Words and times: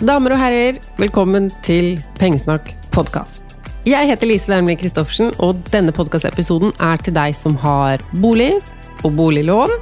Damer 0.00 0.32
og 0.32 0.38
herrer, 0.40 0.78
velkommen 0.96 1.50
til 1.60 1.98
Pengesnakk 2.16 2.70
podkast. 2.88 3.42
Jeg 3.84 4.08
heter 4.08 4.30
Lise 4.30 4.48
Wermli 4.48 4.72
Christoffersen, 4.80 5.34
og 5.44 5.58
denne 5.74 5.92
podkastepisoden 5.92 6.72
er 6.80 7.02
til 7.04 7.12
deg 7.18 7.36
som 7.36 7.52
har 7.60 8.00
bolig 8.22 8.54
og 9.04 9.12
boliglån, 9.18 9.74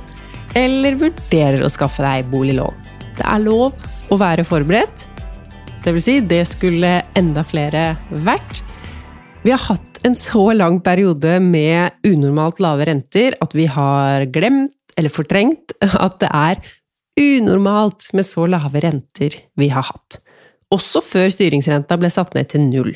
eller 0.58 0.98
vurderer 0.98 1.62
å 1.62 1.70
skaffe 1.70 2.02
deg 2.02 2.26
boliglån. 2.32 2.74
Det 3.14 3.28
er 3.30 3.44
lov 3.44 3.78
å 4.10 4.18
være 4.18 4.42
forberedt. 4.48 5.06
Det 5.86 5.94
vil 5.94 6.02
si, 6.02 6.16
det 6.18 6.42
skulle 6.50 6.96
enda 7.18 7.46
flere 7.46 7.92
vært. 8.26 8.64
Vi 9.46 9.54
har 9.54 9.62
hatt 9.68 10.02
en 10.02 10.18
så 10.18 10.48
lang 10.50 10.80
periode 10.82 11.38
med 11.46 11.94
unormalt 12.10 12.58
lave 12.64 12.90
renter 12.90 13.38
at 13.38 13.54
vi 13.54 13.70
har 13.70 14.26
glemt 14.34 14.74
eller 14.98 15.14
fortrengt 15.14 15.78
at 15.78 16.18
det 16.18 16.34
er 16.34 16.58
unormalt 17.18 18.12
med 18.16 18.26
så 18.26 18.46
lave 18.50 18.82
renter 18.84 19.36
vi 19.58 19.68
har 19.72 19.86
hatt. 19.90 20.20
Også 20.74 21.02
før 21.04 21.30
styringsrenta 21.32 21.96
ble 22.00 22.10
satt 22.12 22.34
ned 22.36 22.50
til 22.52 22.66
null. 22.66 22.92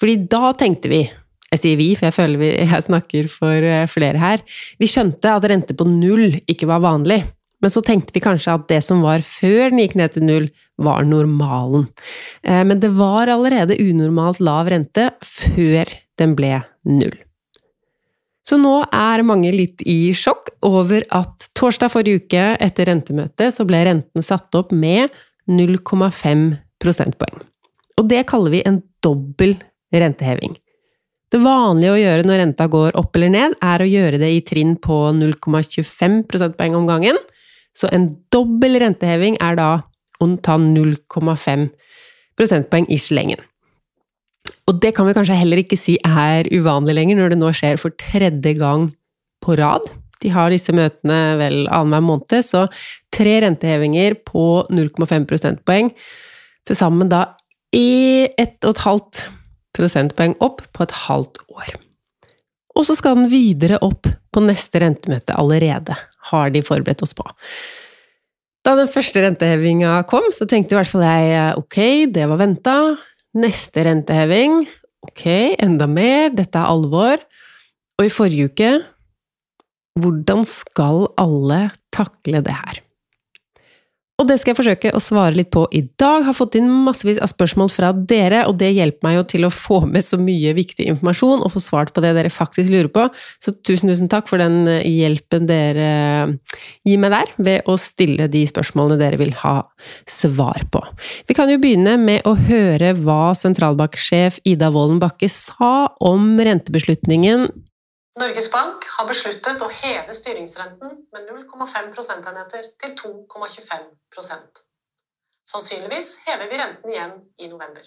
Fordi 0.00 0.16
da 0.32 0.52
tenkte 0.56 0.90
vi, 0.92 1.02
jeg 1.50 1.60
sier 1.60 1.78
vi, 1.80 1.90
for 1.98 2.08
jeg 2.08 2.16
føler 2.16 2.40
vi, 2.40 2.50
jeg 2.56 2.86
snakker 2.86 3.28
for 3.32 3.66
eh, 3.66 3.88
flere 3.90 4.20
her, 4.22 4.42
vi 4.80 4.88
skjønte 4.88 5.34
at 5.34 5.46
rente 5.50 5.76
på 5.76 5.86
null 5.88 6.40
ikke 6.48 6.68
var 6.70 6.82
vanlig. 6.84 7.22
Men 7.60 7.72
så 7.72 7.82
tenkte 7.84 8.14
vi 8.16 8.22
kanskje 8.24 8.54
at 8.56 8.68
det 8.70 8.80
som 8.86 9.02
var 9.04 9.24
før 9.26 9.68
den 9.68 9.82
gikk 9.82 9.98
ned 10.00 10.14
til 10.14 10.24
null, 10.24 10.46
var 10.80 11.04
normalen. 11.04 11.90
Eh, 12.40 12.62
men 12.64 12.80
det 12.80 12.94
var 12.96 13.28
allerede 13.28 13.76
unormalt 13.82 14.40
lav 14.40 14.70
rente 14.72 15.10
før 15.26 15.92
den 16.20 16.38
ble 16.38 16.62
null. 16.88 17.18
Så 18.46 18.56
nå 18.60 18.80
er 18.88 19.22
mange 19.26 19.52
litt 19.52 19.82
i 19.88 20.12
sjokk 20.16 20.48
over 20.66 21.04
at 21.14 21.50
torsdag 21.58 21.92
forrige 21.92 22.24
uke, 22.24 22.44
etter 22.56 22.88
rentemøtet, 22.88 23.52
så 23.54 23.66
ble 23.68 23.82
renten 23.86 24.24
satt 24.24 24.54
opp 24.58 24.72
med 24.72 25.12
0,5 25.50 26.46
prosentpoeng. 26.80 27.42
Og 28.00 28.08
det 28.08 28.24
kaller 28.30 28.54
vi 28.54 28.62
en 28.64 28.80
dobbel 29.04 29.58
renteheving. 29.92 30.56
Det 31.30 31.38
vanlige 31.42 31.92
å 31.94 32.00
gjøre 32.00 32.26
når 32.26 32.40
renta 32.42 32.66
går 32.70 32.96
opp 32.98 33.14
eller 33.18 33.30
ned, 33.30 33.58
er 33.62 33.82
å 33.82 33.90
gjøre 33.90 34.18
det 34.18 34.30
i 34.34 34.40
trinn 34.46 34.74
på 34.82 34.96
0,25 35.14 36.24
prosentpoeng 36.30 36.74
om 36.78 36.88
gangen. 36.88 37.20
Så 37.76 37.90
en 37.94 38.08
dobbel 38.34 38.80
renteheving 38.82 39.36
er 39.38 39.60
da 39.60 39.70
å 40.20 40.28
ta 40.42 40.56
0,5 40.58 41.68
prosentpoeng 42.38 42.88
i 42.90 42.98
slengen. 42.98 43.38
Og 44.70 44.78
det 44.82 44.92
kan 44.96 45.08
vi 45.08 45.14
kanskje 45.16 45.38
heller 45.38 45.62
ikke 45.62 45.78
si 45.78 45.96
er 46.06 46.48
uvanlig 46.54 46.94
lenger, 46.96 47.18
når 47.18 47.34
det 47.34 47.40
nå 47.40 47.50
skjer 47.56 47.80
for 47.80 47.94
tredje 48.00 48.54
gang 48.58 48.88
på 49.44 49.56
rad. 49.58 49.88
De 50.20 50.32
har 50.32 50.52
disse 50.52 50.72
møtene 50.76 51.18
vel 51.40 51.62
annenhver 51.72 52.04
måned, 52.04 52.44
så 52.44 52.66
tre 53.14 53.38
rentehevinger 53.44 54.18
på 54.28 54.64
0,5 54.70 55.26
prosentpoeng. 55.30 55.92
Til 56.68 56.76
sammen 56.76 57.10
da 57.10 57.24
i 57.76 58.26
ett 58.38 58.58
og 58.66 58.74
et 58.74 58.84
halvt 58.84 59.22
prosentpoeng 59.76 60.36
opp 60.44 60.64
på 60.74 60.84
et 60.84 60.96
halvt 61.06 61.40
år. 61.48 61.74
Og 62.78 62.86
så 62.86 62.96
skal 62.98 63.18
den 63.18 63.30
videre 63.32 63.80
opp 63.84 64.08
på 64.30 64.42
neste 64.44 64.82
rentemøte 64.82 65.36
allerede, 65.38 65.96
har 66.30 66.52
de 66.54 66.62
forberedt 66.64 67.02
oss 67.04 67.14
på. 67.16 67.26
Da 68.66 68.74
den 68.76 68.90
første 68.92 69.22
rentehevinga 69.24 70.02
kom, 70.10 70.26
så 70.36 70.44
tenkte 70.48 70.76
i 70.76 70.78
hvert 70.78 70.90
fall 70.90 71.06
jeg 71.06 71.56
ok, 71.56 71.78
det 72.12 72.26
var 72.28 72.40
venta, 72.42 72.76
Neste 73.38 73.84
renteheving 73.86 74.64
Ok, 75.06 75.22
enda 75.62 75.86
mer, 75.88 76.32
dette 76.34 76.58
er 76.60 76.68
alvor. 76.68 77.22
Og 78.00 78.06
i 78.08 78.12
forrige 78.12 78.50
uke 78.50 78.70
Hvordan 80.00 80.44
skal 80.46 81.06
alle 81.20 81.60
takle 81.94 82.42
det 82.44 82.54
her? 82.54 82.80
Og 84.20 84.26
det 84.28 84.36
skal 84.36 84.52
jeg 84.52 84.58
forsøke 84.58 84.90
å 84.92 85.00
svare 85.00 85.32
litt 85.32 85.48
på 85.54 85.62
i 85.72 85.80
dag. 85.98 86.20
Jeg 86.20 86.26
Har 86.28 86.36
fått 86.36 86.58
inn 86.58 86.68
massevis 86.84 87.20
av 87.24 87.30
spørsmål 87.32 87.70
fra 87.72 87.92
dere, 87.96 88.42
og 88.50 88.58
det 88.60 88.68
hjelper 88.76 89.06
meg 89.06 89.16
jo 89.16 89.22
til 89.32 89.46
å 89.48 89.52
få 89.54 89.80
med 89.88 90.04
så 90.04 90.18
mye 90.20 90.52
viktig 90.56 90.84
informasjon 90.92 91.40
og 91.40 91.54
få 91.54 91.62
svart 91.64 91.94
på 91.96 92.04
det 92.04 92.12
dere 92.18 92.32
faktisk 92.32 92.72
lurer 92.74 92.90
på. 92.92 93.06
Så 93.40 93.54
tusen, 93.64 93.88
tusen 93.88 94.10
takk 94.12 94.28
for 94.28 94.42
den 94.42 94.68
eh, 94.68 94.84
hjelpen 94.84 95.48
dere 95.48 95.88
eh, 95.88 96.60
gir 96.84 97.00
meg 97.00 97.14
der, 97.14 97.32
ved 97.40 97.70
å 97.70 97.78
stille 97.80 98.28
de 98.28 98.44
spørsmålene 98.50 99.00
dere 99.00 99.20
vil 99.20 99.32
ha 99.40 99.56
svar 100.04 100.68
på. 100.68 100.84
Vi 101.30 101.36
kan 101.38 101.48
jo 101.48 101.60
begynne 101.62 101.96
med 102.00 102.28
å 102.28 102.36
høre 102.36 102.92
hva 103.00 103.32
sentralbanksjef 103.38 104.42
Ida 104.44 104.68
Wolden 104.74 105.00
Bakke 105.00 105.32
sa 105.32 105.88
om 106.04 106.34
rentebeslutningen 106.36 107.48
Norges 108.18 108.48
Bank 108.50 108.84
har 108.96 109.06
besluttet 109.06 109.62
å 109.62 109.68
heve 109.70 110.14
styringsrenten 110.16 110.96
med 111.14 111.28
0,5 111.30 111.92
prosentenheter 111.94 112.66
til 112.82 112.96
2,25% 112.98 114.64
Sannsynligvis 115.50 116.10
hever 116.26 116.50
vi 116.50 116.58
renten 116.58 116.90
igjen 116.90 117.12
i 117.38 117.48
november. 117.50 117.86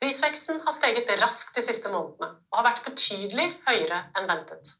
Prisveksten 0.00 0.62
har 0.64 0.72
steget 0.72 1.12
raskt 1.20 1.56
de 1.56 1.64
siste 1.64 1.92
månedene 1.92 2.30
og 2.48 2.58
har 2.58 2.66
vært 2.70 2.86
betydelig 2.88 3.46
høyere 3.66 4.00
enn 4.16 4.28
ventet. 4.28 4.72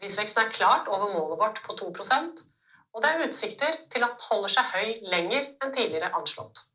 Prisveksten 0.00 0.44
er 0.44 0.52
klart 0.52 0.92
over 0.92 1.14
målet 1.14 1.40
vårt 1.40 1.62
på 1.64 1.76
2% 1.80 2.44
og 2.90 3.02
det 3.02 3.14
er 3.14 3.24
utsikter 3.28 3.80
til 3.92 4.04
at 4.04 4.16
den 4.18 4.28
holder 4.28 4.54
seg 4.58 4.70
høy 4.74 5.10
lenger 5.12 5.48
enn 5.62 5.72
tidligere 5.72 6.12
anslått. 6.20 6.66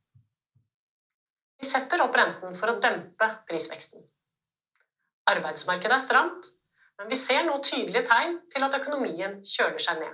Vi 1.61 1.69
setter 1.69 2.01
opp 2.03 2.17
renten 2.17 2.57
for 2.57 2.71
å 2.71 2.79
dempe 2.81 3.29
prisveksten. 3.49 4.01
Arbeidsmarkedet 5.31 5.95
er 5.97 6.03
stramt, 6.03 6.51
men 6.99 7.09
vi 7.11 7.17
ser 7.19 7.45
nå 7.47 7.57
tydelige 7.65 8.05
tegn 8.07 8.37
til 8.51 8.65
at 8.65 8.77
økonomien 8.77 9.39
kjøler 9.41 9.81
seg 9.81 10.03
ned. 10.03 10.13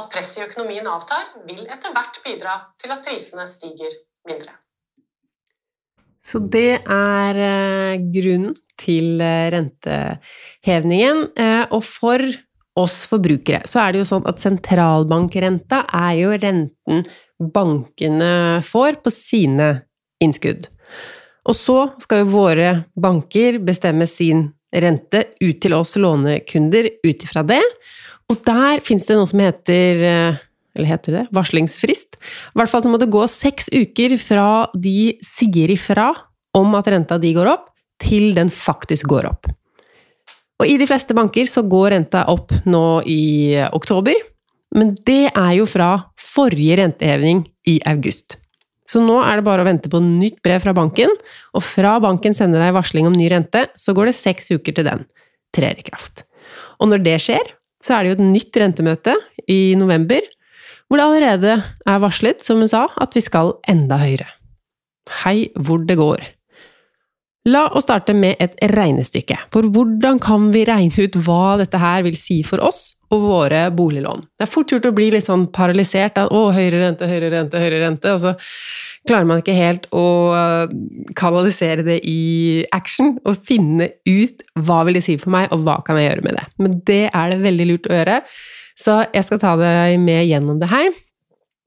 At 0.00 0.08
presset 0.12 0.40
i 0.40 0.46
økonomien 0.46 0.88
avtar, 0.88 1.30
vil 1.46 1.62
etter 1.68 1.92
hvert 1.94 2.18
bidra 2.24 2.56
til 2.80 2.94
at 2.94 3.04
prisene 3.04 3.46
stiger 3.48 3.94
mindre. 4.28 4.56
Så 6.22 6.38
det 6.38 6.78
er 6.80 7.40
eh, 7.42 8.00
grunnen 8.14 8.54
til 8.78 9.20
eh, 9.20 9.50
rentehevningen. 9.52 11.24
Eh, 11.34 11.64
og 11.74 11.82
for 11.86 12.22
oss 12.78 13.02
forbrukere 13.10 13.66
så 13.68 13.82
er 13.82 13.92
det 13.92 14.02
jo 14.02 14.08
sånn 14.08 14.28
at 14.30 14.40
sentralbankrenta 14.40 15.82
er 15.98 16.14
jo 16.22 16.30
renten 16.40 17.02
bankene 17.52 18.62
får 18.64 19.02
på 19.04 19.12
sine 19.12 19.72
innskudd. 20.22 20.70
Og 21.48 21.58
så 21.58 21.78
skal 22.02 22.22
jo 22.22 22.32
våre 22.36 22.72
banker 22.94 23.58
bestemme 23.64 24.06
sin 24.06 24.48
rente 24.72 25.26
ut 25.42 25.58
til 25.60 25.74
oss 25.76 25.96
lånekunder 26.00 26.88
ut 27.02 27.26
ifra 27.26 27.42
det. 27.46 27.62
Og 28.30 28.40
der 28.46 28.82
fins 28.84 29.08
det 29.08 29.18
noe 29.18 29.28
som 29.28 29.42
heter 29.42 30.04
eh, 30.08 30.42
eller 30.76 30.88
heter 30.88 31.18
det 31.18 31.24
varslingsfrist? 31.36 32.16
I 32.16 32.60
hvert 32.60 32.72
fall 32.72 32.84
så 32.84 32.92
må 32.92 33.00
det 33.00 33.10
gå 33.12 33.22
seks 33.28 33.68
uker 33.74 34.16
fra 34.20 34.68
de 34.72 35.12
sier 35.24 35.72
ifra 35.74 36.12
om 36.56 36.76
at 36.78 36.88
renta 36.92 37.18
de 37.20 37.32
går 37.36 37.50
opp, 37.50 37.68
til 38.02 38.32
den 38.36 38.50
faktisk 38.52 39.06
går 39.12 39.28
opp. 39.28 39.50
Og 40.62 40.68
i 40.68 40.76
de 40.78 40.86
fleste 40.88 41.14
banker 41.16 41.46
så 41.48 41.64
går 41.66 41.92
renta 41.94 42.24
opp 42.30 42.54
nå 42.68 43.02
i 43.08 43.58
oktober, 43.72 44.16
men 44.76 44.94
det 45.06 45.28
er 45.30 45.52
jo 45.58 45.66
fra 45.68 45.90
forrige 46.18 46.78
renteheving 46.80 47.44
i 47.68 47.78
august. 47.88 48.38
Så 48.92 49.00
nå 49.00 49.16
er 49.24 49.40
det 49.40 49.46
bare 49.46 49.64
å 49.64 49.68
vente 49.68 49.88
på 49.88 50.02
nytt 50.04 50.42
brev 50.44 50.60
fra 50.64 50.74
banken, 50.76 51.12
og 51.56 51.64
fra 51.64 51.94
banken 52.02 52.36
sender 52.36 52.60
deg 52.60 52.74
varsling 52.76 53.08
om 53.08 53.16
ny 53.16 53.30
rente, 53.32 53.64
så 53.78 53.94
går 53.96 54.10
det 54.10 54.18
seks 54.18 54.52
uker 54.52 54.76
til 54.76 54.88
den 54.88 55.06
trer 55.56 55.80
i 55.80 55.86
kraft. 55.86 56.26
Og 56.82 56.90
når 56.90 57.04
det 57.06 57.16
skjer, 57.24 57.54
så 57.82 57.96
er 57.96 58.04
det 58.04 58.12
jo 58.12 58.18
et 58.18 58.28
nytt 58.34 58.60
rentemøte 58.60 59.16
i 59.50 59.74
november, 59.80 60.20
hvor 60.86 61.00
det 61.00 61.08
allerede 61.08 61.56
er 61.88 62.04
varslet, 62.04 62.44
som 62.44 62.60
hun 62.60 62.68
sa, 62.68 62.84
at 63.00 63.16
vi 63.16 63.24
skal 63.24 63.54
enda 63.70 63.96
høyere. 64.02 64.28
Hei 65.22 65.48
hvor 65.56 65.80
det 65.88 65.96
går. 65.98 66.20
La 67.50 67.64
oss 67.74 67.88
starte 67.88 68.14
med 68.14 68.38
et 68.44 68.54
regnestykke. 68.70 69.38
For 69.54 69.66
hvordan 69.74 70.20
kan 70.22 70.50
vi 70.54 70.66
regne 70.68 71.06
ut 71.08 71.16
hva 71.24 71.56
dette 71.58 71.80
her 71.80 72.04
vil 72.06 72.14
si 72.18 72.42
for 72.46 72.62
oss 72.62 72.92
og 73.12 73.26
våre 73.26 73.66
boliglån? 73.74 74.24
Det 74.38 74.46
er 74.46 74.50
fort 74.50 74.72
gjort 74.72 74.88
å 74.88 74.94
bli 74.96 75.10
litt 75.14 75.26
sånn 75.26 75.46
paralysert 75.54 76.18
av 76.20 76.32
å, 76.34 76.46
høyere 76.54 76.80
rente, 76.82 77.08
høyere 77.08 77.32
rente, 77.34 77.60
høyere 77.60 77.82
rente, 77.84 78.14
og 78.14 78.22
så 78.22 78.34
klarer 79.08 79.28
man 79.28 79.42
ikke 79.42 79.56
helt 79.56 79.88
å 79.94 80.06
eh, 80.36 80.74
kanalisere 81.18 81.84
det 81.86 81.98
i 82.08 82.64
action 82.74 83.16
og 83.28 83.40
finne 83.46 83.90
ut 84.08 84.44
hva 84.64 84.82
vil 84.86 84.98
det 84.98 85.04
si 85.06 85.18
for 85.20 85.34
meg, 85.34 85.50
og 85.54 85.64
hva 85.66 85.80
kan 85.86 86.00
jeg 86.00 86.10
gjøre 86.10 86.26
med 86.26 86.38
det. 86.38 86.44
Men 86.62 86.76
det 86.88 87.02
er 87.10 87.32
det 87.32 87.40
veldig 87.42 87.70
lurt 87.72 87.90
å 87.90 87.96
gjøre, 87.98 88.20
så 88.78 89.00
jeg 89.12 89.28
skal 89.28 89.42
ta 89.42 89.56
deg 89.60 89.98
med 90.02 90.24
gjennom 90.30 90.62
det 90.62 90.70
her. 90.72 90.92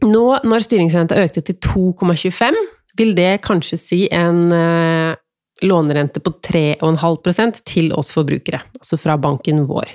Nå 0.06 0.25
når 0.44 0.65
styringsrenta 0.65 1.19
økte 1.21 1.44
til 1.45 1.59
2,25, 1.63 2.57
vil 2.95 3.13
det 3.15 3.44
kanskje 3.44 3.80
si 3.80 4.01
en 4.13 4.48
eh, 4.56 5.15
lånerente 5.63 6.19
på 6.24 6.33
3,5% 6.44 7.62
til 7.68 7.91
oss 7.95 8.12
forbrukere, 8.15 8.62
altså 8.80 9.00
fra 9.00 9.18
banken 9.21 9.63
vår. 9.69 9.91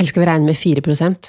Eller 0.00 0.08
skal 0.08 0.24
vi 0.24 0.30
regne 0.30 0.48
med 0.48 0.56
4% 0.56 1.28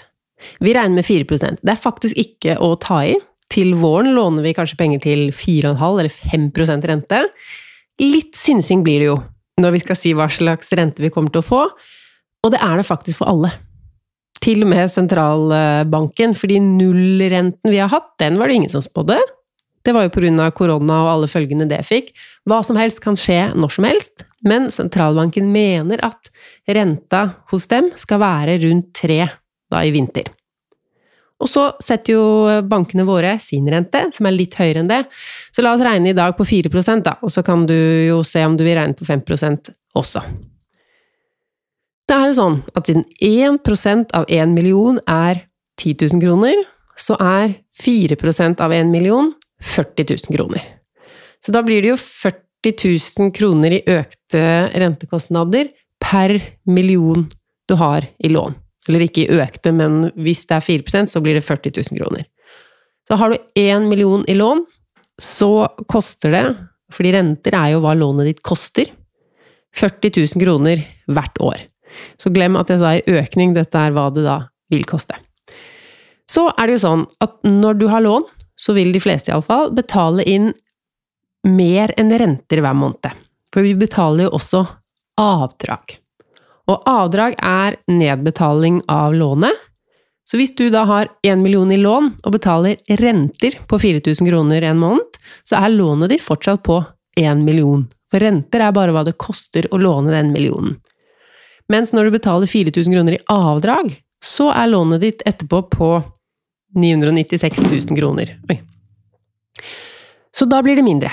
Vi 0.64 0.74
regner 0.74 1.02
med 1.02 1.06
4% 1.06 1.60
Det 1.60 1.74
er 1.74 1.82
faktisk 1.82 2.18
ikke 2.18 2.56
å 2.64 2.74
ta 2.80 3.02
i. 3.12 3.18
Til 3.52 3.74
våren 3.76 4.14
låner 4.16 4.46
vi 4.48 4.56
kanskje 4.56 4.80
penger 4.80 5.02
til 5.04 5.26
4,5 5.36 5.76
eller 6.00 6.14
5% 6.16 6.88
rente. 6.88 7.20
Litt 8.00 8.40
synsing 8.40 8.86
blir 8.86 9.04
det 9.04 9.10
jo 9.10 9.18
når 9.60 9.76
vi 9.76 9.82
skal 9.84 10.00
si 10.00 10.14
hva 10.16 10.30
slags 10.32 10.72
rente 10.78 11.04
vi 11.04 11.12
kommer 11.14 11.34
til 11.34 11.44
å 11.44 11.46
få, 11.46 11.66
og 12.42 12.54
det 12.54 12.62
er 12.64 12.80
det 12.80 12.88
faktisk 12.88 13.22
for 13.22 13.30
alle. 13.30 13.52
til 14.42 14.64
og 14.64 14.72
med 14.72 14.90
sentralbanken, 14.90 16.32
fordi 16.34 16.56
nullrenten 16.64 17.70
vi 17.70 17.78
har 17.78 17.92
hatt, 17.92 18.16
den 18.18 18.40
var 18.40 18.50
det 18.50 18.56
ingen 18.58 18.72
som 18.74 18.82
spådde. 18.82 19.20
Det 19.82 19.94
var 19.96 20.06
jo 20.06 20.14
pga. 20.14 20.52
korona 20.52 20.98
og 21.04 21.12
alle 21.16 21.28
følgene 21.28 21.68
det 21.70 21.82
fikk. 21.86 22.12
Hva 22.46 22.62
som 22.64 22.78
helst 22.78 23.02
kan 23.02 23.18
skje 23.18 23.54
når 23.56 23.74
som 23.78 23.88
helst, 23.88 24.26
men 24.46 24.70
sentralbanken 24.70 25.52
mener 25.52 26.04
at 26.06 26.30
renta 26.68 27.32
hos 27.52 27.68
dem 27.68 27.92
skal 27.98 28.22
være 28.22 28.60
rundt 28.66 28.94
tre 28.94 29.26
da 29.72 29.84
i 29.86 29.92
vinter. 29.92 30.30
Og 31.42 31.50
så 31.50 31.64
setter 31.82 32.14
jo 32.14 32.24
bankene 32.70 33.06
våre 33.08 33.34
sin 33.42 33.66
rente, 33.72 34.04
som 34.14 34.28
er 34.30 34.36
litt 34.36 34.54
høyere 34.60 34.84
enn 34.84 34.92
det. 34.92 35.02
Så 35.50 35.64
la 35.66 35.74
oss 35.74 35.82
regne 35.82 36.12
i 36.12 36.18
dag 36.18 36.36
på 36.38 36.46
4 36.46 36.70
da, 37.02 37.18
og 37.22 37.32
så 37.34 37.42
kan 37.42 37.66
du 37.66 37.74
jo 37.74 38.22
se 38.22 38.46
om 38.46 38.58
du 38.58 38.64
vil 38.64 38.78
regne 38.78 38.94
på 38.94 39.08
5% 39.08 39.72
også. 39.98 40.22
Det 42.06 42.18
er 42.18 42.28
jo 42.28 42.38
sånn 42.38 42.60
at 42.76 42.90
siden 42.90 43.06
1% 43.24 44.14
av 44.14 44.26
1 44.28 44.54
million 44.54 45.00
er 45.08 45.48
10 45.80 46.12
000 46.14 46.22
kroner, 46.22 46.62
så 47.00 47.16
er 47.18 47.56
4% 47.82 48.62
av 48.62 48.74
1 48.76 48.92
million 48.92 49.32
40 49.62 50.06
000 50.10 50.38
kroner. 50.38 50.64
Så 51.42 51.54
da 51.54 51.62
blir 51.66 51.82
det 51.82 51.94
jo 51.94 52.00
40 52.00 52.74
000 53.22 53.32
kroner 53.36 53.78
i 53.78 53.84
økte 53.90 54.42
rentekostnader 54.78 55.72
per 56.02 56.34
million 56.66 57.28
du 57.70 57.78
har 57.80 58.06
i 58.20 58.30
lån. 58.30 58.58
Eller 58.90 59.06
ikke 59.06 59.26
i 59.26 59.40
økte, 59.42 59.74
men 59.74 60.04
hvis 60.18 60.44
det 60.50 60.58
er 60.58 60.68
4% 60.82 61.14
så 61.14 61.22
blir 61.22 61.38
det 61.38 61.46
40 61.46 61.74
000 61.78 62.02
kroner. 62.02 62.26
Så 63.08 63.18
har 63.18 63.34
du 63.34 63.38
1 63.60 63.90
million 63.90 64.26
i 64.30 64.36
lån, 64.38 64.66
så 65.22 65.68
koster 65.90 66.34
det, 66.34 66.46
fordi 66.94 67.14
renter 67.14 67.56
er 67.58 67.74
jo 67.76 67.82
hva 67.84 67.94
lånet 67.98 68.30
ditt 68.30 68.42
koster, 68.46 68.90
40 69.78 70.18
000 70.18 70.42
kroner 70.42 70.82
hvert 71.08 71.38
år. 71.44 71.66
Så 72.20 72.32
glem 72.34 72.58
at 72.60 72.72
jeg 72.72 72.82
sa 72.82 72.96
i 72.98 73.18
økning, 73.20 73.54
dette 73.56 73.78
er 73.78 73.94
hva 73.96 74.10
det 74.14 74.26
da 74.26 74.38
vil 74.72 74.86
koste. 74.88 75.18
Så 76.32 76.48
er 76.56 76.68
det 76.68 76.78
jo 76.78 76.86
sånn 76.86 77.06
at 77.24 77.36
når 77.48 77.80
du 77.82 77.88
har 77.92 78.04
lån, 78.04 78.26
så 78.62 78.76
vil 78.78 78.94
de 78.94 79.02
fleste 79.02 79.32
iallfall 79.32 79.72
betale 79.74 80.26
inn 80.30 80.52
mer 81.48 81.94
enn 81.98 82.14
renter 82.22 82.62
hver 82.62 82.78
måned. 82.78 83.10
For 83.52 83.66
vi 83.66 83.74
betaler 83.76 84.28
jo 84.28 84.36
også 84.38 84.62
avdrag. 85.20 85.98
Og 86.70 86.86
avdrag 86.88 87.36
er 87.38 87.80
nedbetaling 87.90 88.84
av 88.92 89.16
lånet. 89.18 89.56
Så 90.30 90.38
hvis 90.40 90.54
du 90.56 90.70
da 90.72 90.86
har 90.88 91.10
1 91.28 91.42
million 91.42 91.72
i 91.74 91.80
lån 91.82 92.12
og 92.22 92.36
betaler 92.36 92.78
renter 93.02 93.58
på 93.68 93.80
4000 93.82 94.30
kroner 94.30 94.64
en 94.70 94.80
måned, 94.80 95.18
så 95.44 95.58
er 95.60 95.74
lånet 95.74 96.14
ditt 96.14 96.24
fortsatt 96.24 96.62
på 96.64 96.78
1 97.20 97.42
million. 97.44 97.84
For 98.12 98.24
renter 98.24 98.64
er 98.64 98.76
bare 98.76 98.94
hva 98.96 99.04
det 99.08 99.18
koster 99.20 99.68
å 99.74 99.82
låne 99.82 100.14
den 100.14 100.32
millionen. 100.36 100.78
Mens 101.72 101.92
når 101.96 102.08
du 102.08 102.18
betaler 102.20 102.48
4000 102.48 102.94
kroner 102.94 103.18
i 103.18 103.24
avdrag, 103.32 103.92
så 104.24 104.52
er 104.54 104.70
lånet 104.70 105.02
ditt 105.04 105.24
etterpå 105.28 105.64
på 105.74 105.92
996 106.76 107.60
000 107.66 107.98
kroner. 107.98 108.36
Oi. 108.50 108.60
Så 110.32 110.48
da 110.50 110.62
blir 110.64 110.80
det 110.80 110.86
mindre. 110.88 111.12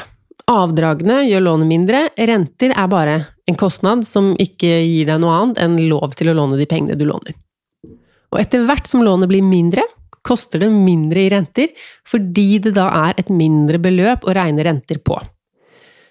Avdragene 0.49 1.25
gjør 1.28 1.44
lånet 1.44 1.69
mindre, 1.69 2.00
renter 2.16 2.72
er 2.72 2.88
bare 2.88 3.16
en 3.49 3.56
kostnad 3.58 4.06
som 4.08 4.31
ikke 4.40 4.70
gir 4.87 5.08
deg 5.10 5.20
noe 5.20 5.34
annet 5.34 5.60
enn 5.64 5.76
lov 5.90 6.14
til 6.16 6.31
å 6.31 6.37
låne 6.38 6.56
de 6.60 6.66
pengene 6.69 6.96
du 6.96 7.05
låner. 7.08 7.37
Og 8.32 8.40
etter 8.40 8.64
hvert 8.69 8.88
som 8.88 9.05
lånet 9.05 9.28
blir 9.31 9.44
mindre, 9.44 9.84
koster 10.25 10.60
det 10.62 10.69
mindre 10.72 11.25
i 11.25 11.32
renter, 11.32 11.72
fordi 12.08 12.60
det 12.64 12.75
da 12.76 12.88
er 13.08 13.20
et 13.20 13.32
mindre 13.32 13.81
beløp 13.81 14.26
å 14.28 14.34
regne 14.37 14.64
renter 14.66 15.00
på. 15.00 15.16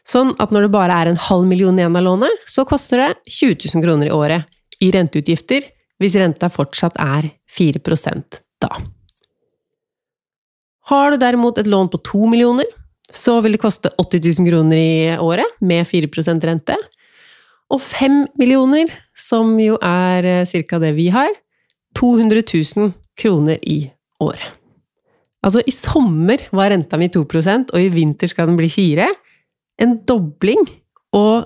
Sånn 0.08 0.32
at 0.42 0.54
når 0.56 0.68
det 0.68 0.74
bare 0.74 0.98
er 1.02 1.12
en 1.12 1.20
halv 1.28 1.50
million 1.50 1.78
igjen 1.78 1.98
av 2.00 2.06
lånet, 2.06 2.46
så 2.48 2.66
koster 2.66 3.04
det 3.04 3.10
20 3.28 3.74
000 3.74 3.86
kroner 3.86 4.10
i 4.10 4.16
året 4.16 4.84
i 4.84 4.92
renteutgifter, 4.94 5.66
hvis 5.98 6.18
renta 6.22 6.50
fortsatt 6.54 6.98
er 7.02 7.32
4% 7.58 8.40
da. 8.62 8.70
Har 10.88 11.12
du 11.12 11.20
derimot 11.20 11.58
et 11.60 11.68
lån 11.68 11.90
på 11.92 12.00
2 12.14 12.28
millioner, 12.32 12.68
så 13.12 13.42
vil 13.44 13.56
det 13.56 13.64
koste 13.64 13.92
80 14.00 14.40
000 14.40 14.48
kroner 14.48 14.78
i 14.80 15.18
året 15.20 15.60
med 15.60 15.88
4% 15.88 16.48
rente. 16.48 16.78
Og 17.74 17.82
5 17.84 18.22
millioner, 18.40 18.92
som 19.12 19.52
jo 19.60 19.76
er 19.84 20.28
eh, 20.28 20.46
ca. 20.48 20.80
det 20.80 20.94
vi 20.96 21.10
har, 21.12 21.34
200 22.00 22.44
000 22.78 22.94
kroner 23.20 23.60
i 23.68 23.82
året. 24.24 24.56
Altså, 25.44 25.62
i 25.68 25.74
sommer 25.76 26.42
var 26.56 26.72
renta 26.72 26.98
mi 27.00 27.10
2% 27.12 27.74
og 27.74 27.80
i 27.80 27.92
vinter 27.94 28.32
skal 28.32 28.50
den 28.50 28.58
bli 28.60 28.70
4 28.72 29.08
En 29.78 30.00
dobling. 30.10 30.64
Og 31.14 31.46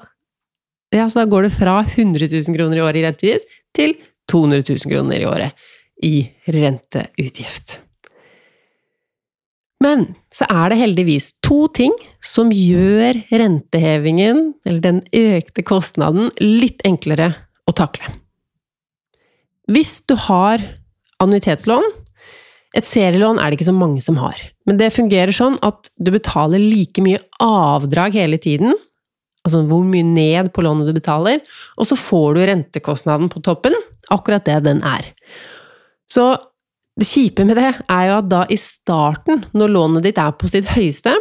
ja, 0.96 1.10
så 1.10 1.20
da 1.20 1.26
går 1.28 1.50
det 1.50 1.54
fra 1.58 1.82
100 1.84 2.30
000 2.32 2.56
kroner 2.56 2.80
i 2.80 2.86
året 2.86 3.02
i 3.02 3.04
renteutgift 3.04 3.56
til 3.76 3.98
200 4.32 4.64
000 4.70 4.92
kroner 4.94 5.20
i 5.20 5.28
året 5.28 5.66
i 6.08 6.16
renteutgift. 6.48 7.82
Men 9.81 10.12
så 10.33 10.45
er 10.45 10.72
det 10.72 10.80
heldigvis 10.81 11.31
to 11.45 11.66
ting 11.74 11.94
som 12.24 12.51
gjør 12.54 13.18
rentehevingen, 13.33 14.51
eller 14.68 14.83
den 14.83 15.01
økte 15.16 15.66
kostnaden, 15.66 16.30
litt 16.39 16.83
enklere 16.88 17.31
å 17.66 17.74
takle. 17.75 18.13
Hvis 19.72 20.00
du 20.10 20.16
har 20.28 20.63
annuitetslån 21.22 21.86
Et 22.72 22.86
serielån 22.88 23.36
er 23.36 23.51
det 23.51 23.57
ikke 23.57 23.68
så 23.68 23.75
mange 23.75 24.00
som 24.00 24.16
har. 24.16 24.38
Men 24.63 24.78
det 24.80 24.94
fungerer 24.95 25.36
sånn 25.36 25.57
at 25.60 25.89
du 26.00 26.07
betaler 26.13 26.62
like 26.62 27.04
mye 27.04 27.19
avdrag 27.44 28.16
hele 28.16 28.38
tiden, 28.39 28.72
altså 29.44 29.60
hvor 29.68 29.84
mye 29.84 30.07
ned 30.07 30.54
på 30.56 30.63
lånet 30.63 30.88
du 30.88 30.94
betaler, 30.95 31.42
og 31.75 31.89
så 31.89 31.98
får 32.00 32.38
du 32.38 32.39
rentekostnaden 32.48 33.27
på 33.34 33.42
toppen, 33.44 33.75
akkurat 34.07 34.48
det 34.48 34.62
den 34.69 34.80
er. 34.88 35.10
Så 36.07 36.30
det 37.00 37.08
kjipe 37.08 37.46
med 37.48 37.58
det 37.58 37.70
er 37.72 38.08
jo 38.10 38.18
at 38.20 38.30
da 38.32 38.42
i 38.52 38.58
starten, 38.60 39.46
når 39.56 39.72
lånet 39.76 40.06
ditt 40.08 40.20
er 40.22 40.34
på 40.36 40.50
sitt 40.52 40.68
høyeste, 40.74 41.14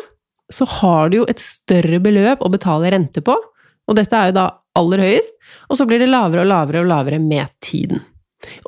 så 0.50 0.66
har 0.80 1.10
du 1.10 1.20
jo 1.20 1.28
et 1.30 1.42
større 1.42 2.00
beløp 2.02 2.42
å 2.42 2.50
betale 2.50 2.90
rente 2.90 3.22
på, 3.22 3.36
og 3.36 3.98
dette 3.98 4.16
er 4.16 4.30
jo 4.30 4.38
da 4.40 4.46
aller 4.78 5.02
høyest, 5.02 5.36
og 5.70 5.78
så 5.78 5.86
blir 5.86 6.02
det 6.02 6.10
lavere 6.10 6.44
og 6.44 6.50
lavere 6.50 6.82
og 6.82 6.90
lavere 6.90 7.20
med 7.22 7.50
tiden. 7.62 8.02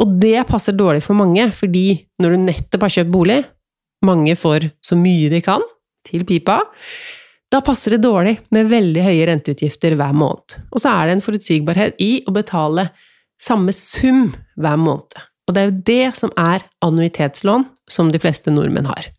Og 0.02 0.14
det 0.20 0.44
passer 0.48 0.76
dårlig 0.76 1.02
for 1.04 1.18
mange, 1.18 1.48
fordi 1.54 1.96
når 2.22 2.34
du 2.34 2.46
nettopp 2.46 2.86
har 2.86 2.94
kjøpt 2.98 3.12
bolig, 3.12 3.40
mange 4.06 4.34
får 4.38 4.68
så 4.84 4.98
mye 4.98 5.30
de 5.32 5.40
kan 5.44 5.62
til 6.06 6.26
pipa, 6.28 6.60
da 7.52 7.60
passer 7.64 7.96
det 7.96 8.04
dårlig 8.06 8.38
med 8.54 8.70
veldig 8.70 9.02
høye 9.04 9.26
renteutgifter 9.28 9.96
hver 9.98 10.14
måned. 10.16 10.56
Og 10.72 10.80
så 10.82 10.92
er 10.92 11.08
det 11.08 11.16
en 11.16 11.24
forutsigbarhet 11.24 12.00
i 12.02 12.12
å 12.26 12.34
betale 12.34 12.88
samme 13.42 13.74
sum 13.76 14.26
hver 14.56 14.80
måned. 14.80 15.31
Og 15.52 15.56
det 15.56 15.62
er 15.62 15.68
jo 15.68 15.80
det 15.84 16.16
som 16.16 16.30
er 16.40 16.64
annuitetslån, 16.80 17.66
som 17.92 18.08
de 18.08 18.20
fleste 18.22 18.48
nordmenn 18.48 18.88
har. 18.88 19.10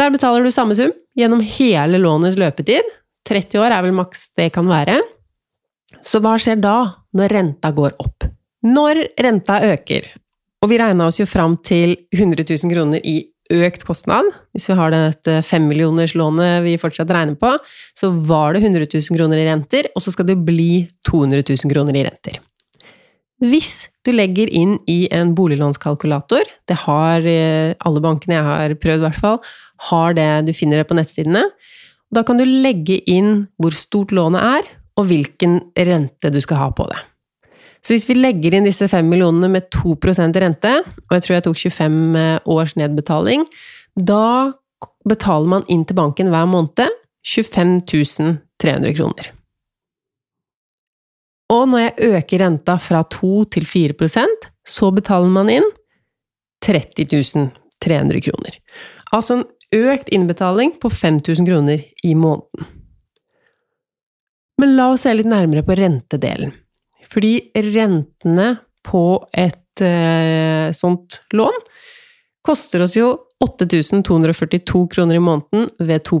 Der 0.00 0.08
betaler 0.08 0.40
du 0.40 0.48
samme 0.54 0.72
sum 0.78 0.94
gjennom 1.18 1.42
hele 1.44 2.00
lånets 2.00 2.38
løpetid. 2.40 2.86
30 3.28 3.60
år 3.60 3.74
er 3.76 3.84
vel 3.84 3.92
maks 3.92 4.30
det 4.40 4.48
kan 4.54 4.64
være. 4.70 4.96
Så 6.00 6.22
hva 6.24 6.38
skjer 6.40 6.62
da, 6.64 7.04
når 7.12 7.34
renta 7.36 7.74
går 7.76 7.92
opp? 8.00 8.24
Når 8.64 9.02
renta 9.20 9.58
øker, 9.68 10.08
og 10.64 10.72
vi 10.72 10.80
regna 10.80 11.10
oss 11.10 11.20
jo 11.20 11.28
fram 11.28 11.58
til 11.60 11.98
100 12.16 12.48
000 12.48 12.72
kroner 12.72 13.04
i 13.04 13.18
økt 13.52 13.84
kostnad, 13.84 14.30
hvis 14.56 14.70
vi 14.70 14.76
har 14.78 14.94
dette 14.94 15.40
femmillionerslånet 15.44 16.62
vi 16.64 16.78
fortsatt 16.80 17.12
regner 17.12 17.36
på, 17.36 17.52
så 17.92 18.08
var 18.08 18.56
det 18.56 18.64
100 18.64 18.88
000 18.88 19.18
kroner 19.18 19.42
i 19.42 19.48
renter, 19.50 19.92
og 19.92 20.04
så 20.04 20.14
skal 20.14 20.30
det 20.30 20.40
bli 20.46 20.86
200 21.10 21.44
000 21.44 21.74
kroner 21.74 22.00
i 22.00 22.06
renter. 22.08 22.40
Hvis 23.40 23.88
du 24.04 24.12
legger 24.12 24.50
inn 24.52 24.76
i 24.90 25.06
en 25.16 25.32
boliglånskalkulator, 25.36 26.44
det 26.68 26.76
har 26.82 27.24
eh, 27.24 27.72
alle 27.80 28.02
bankene 28.04 28.36
jeg 28.36 28.46
har 28.46 28.74
prøvd 28.82 29.00
i 29.00 29.06
hvert 29.06 29.20
fall, 29.22 29.38
har 29.90 30.16
det 30.18 30.28
du 30.48 30.52
finner 30.56 30.80
det 30.80 30.88
på 30.90 30.96
nettsidene, 30.98 31.46
da 32.12 32.24
kan 32.26 32.40
du 32.40 32.44
legge 32.44 32.98
inn 33.08 33.46
hvor 33.60 33.72
stort 33.76 34.12
lånet 34.12 34.44
er, 34.44 34.68
og 34.98 35.08
hvilken 35.08 35.60
rente 35.78 36.28
du 36.34 36.40
skal 36.44 36.60
ha 36.60 36.68
på 36.76 36.84
det. 36.90 36.98
Så 37.80 37.94
hvis 37.94 38.04
vi 38.10 38.18
legger 38.18 38.52
inn 38.52 38.66
disse 38.68 38.90
fem 38.92 39.06
millionene 39.08 39.48
med 39.48 39.70
2% 39.72 40.36
rente, 40.42 40.72
og 41.08 41.16
jeg 41.16 41.24
tror 41.24 41.36
jeg 41.36 41.46
tok 41.46 41.60
25 41.62 42.00
eh, 42.20 42.36
års 42.44 42.76
nedbetaling, 42.76 43.46
da 43.96 44.52
betaler 45.08 45.48
man 45.56 45.64
inn 45.72 45.86
til 45.88 45.96
banken 45.96 46.28
hver 46.32 46.48
måned 46.50 46.92
25 47.24 47.80
300 48.60 48.96
kroner. 48.96 49.32
Og 51.50 51.66
når 51.70 51.82
jeg 51.82 52.12
øker 52.14 52.44
renta 52.44 52.76
fra 52.78 53.02
2 53.10 53.32
til 53.56 53.66
4% 53.66 54.50
så 54.66 54.90
betaler 54.94 55.32
man 55.34 55.50
inn 55.50 55.66
30 56.64 57.50
300 57.80 58.20
kroner. 58.20 58.58
Altså 59.16 59.40
en 59.40 59.46
økt 59.74 60.10
innbetaling 60.12 60.74
på 60.82 60.90
5000 60.92 61.48
kroner 61.48 61.82
i 62.04 62.14
måneden. 62.14 62.68
Men 64.60 64.76
la 64.76 64.90
oss 64.92 65.06
se 65.06 65.14
litt 65.16 65.30
nærmere 65.30 65.64
på 65.64 65.76
rentedelen. 65.78 66.52
Fordi 67.10 67.38
rentene 67.56 68.52
på 68.86 69.04
et 69.32 69.82
eh, 69.82 70.68
sånt 70.76 71.22
lån 71.32 71.56
koster 72.46 72.84
oss 72.84 72.94
jo 72.98 73.14
8242 73.40 74.84
kroner 74.92 75.16
i 75.16 75.24
måneden 75.24 75.66
ved 75.80 76.04
2 76.04 76.20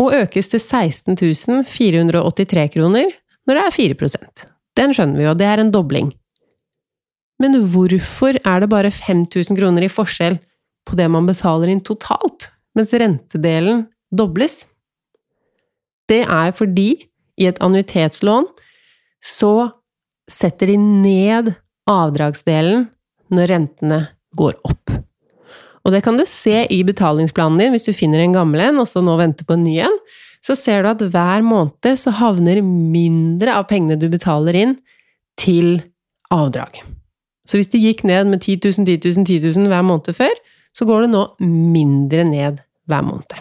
og 0.00 0.14
økes 0.16 0.48
til 0.52 0.62
16 0.62 1.18
483 1.68 2.70
kroner 2.76 3.12
når 3.48 3.58
det 3.58 3.64
er 3.66 3.76
4% 3.76 4.46
Den 4.78 4.94
skjønner 4.96 5.18
vi 5.18 5.26
jo, 5.26 5.34
det 5.34 5.46
er 5.46 5.60
en 5.60 5.72
dobling. 5.74 6.12
Men 7.40 7.56
hvorfor 7.72 8.36
er 8.38 8.60
det 8.62 8.70
bare 8.70 8.92
5000 8.92 9.58
kroner 9.58 9.84
i 9.84 9.92
forskjell 9.92 10.38
på 10.88 10.96
det 10.96 11.08
man 11.10 11.28
betaler 11.28 11.72
inn 11.72 11.82
totalt, 11.84 12.50
mens 12.76 12.92
rentedelen 12.92 13.86
dobles? 14.12 14.66
Det 16.08 16.22
er 16.24 16.52
fordi 16.56 16.90
i 17.40 17.48
et 17.48 17.60
annuitetslån 17.64 18.48
så 19.24 19.70
setter 20.30 20.72
de 20.72 20.78
ned 20.80 21.52
avdragsdelen 21.90 22.88
når 23.34 23.52
rentene 23.54 24.00
går 24.36 24.56
opp. 24.64 24.92
Og 25.84 25.94
det 25.94 26.02
kan 26.04 26.18
du 26.18 26.26
se 26.28 26.66
i 26.68 26.80
betalingsplanen 26.84 27.60
din 27.60 27.74
hvis 27.74 27.86
du 27.88 27.94
finner 27.96 28.22
en 28.22 28.36
gammel 28.36 28.62
en, 28.66 28.82
og 28.82 28.88
så 28.88 29.02
nå 29.04 29.16
venter 29.20 29.48
på 29.48 29.56
en 29.56 29.64
ny 29.64 29.78
en. 29.86 29.96
Så 30.44 30.56
ser 30.56 30.84
du 30.84 30.90
at 30.92 31.02
hver 31.12 31.44
måned 31.44 32.00
så 32.00 32.12
havner 32.16 32.62
mindre 32.64 33.56
av 33.58 33.68
pengene 33.70 33.98
du 34.00 34.08
betaler 34.12 34.56
inn, 34.56 34.78
til 35.40 35.78
avdrag. 36.34 36.82
Så 37.48 37.56
hvis 37.56 37.70
det 37.72 37.80
gikk 37.80 38.02
ned 38.04 38.28
med 38.28 38.42
10 38.42 38.58
000, 38.60 38.84
10 38.84 38.98
000, 39.08 39.24
10 39.24 39.54
000 39.56 39.70
hver 39.72 39.86
måned 39.86 40.12
før, 40.16 40.34
så 40.76 40.86
går 40.86 41.06
det 41.06 41.14
nå 41.14 41.22
mindre 41.40 42.26
ned 42.28 42.60
hver 42.90 43.06
måned. 43.06 43.38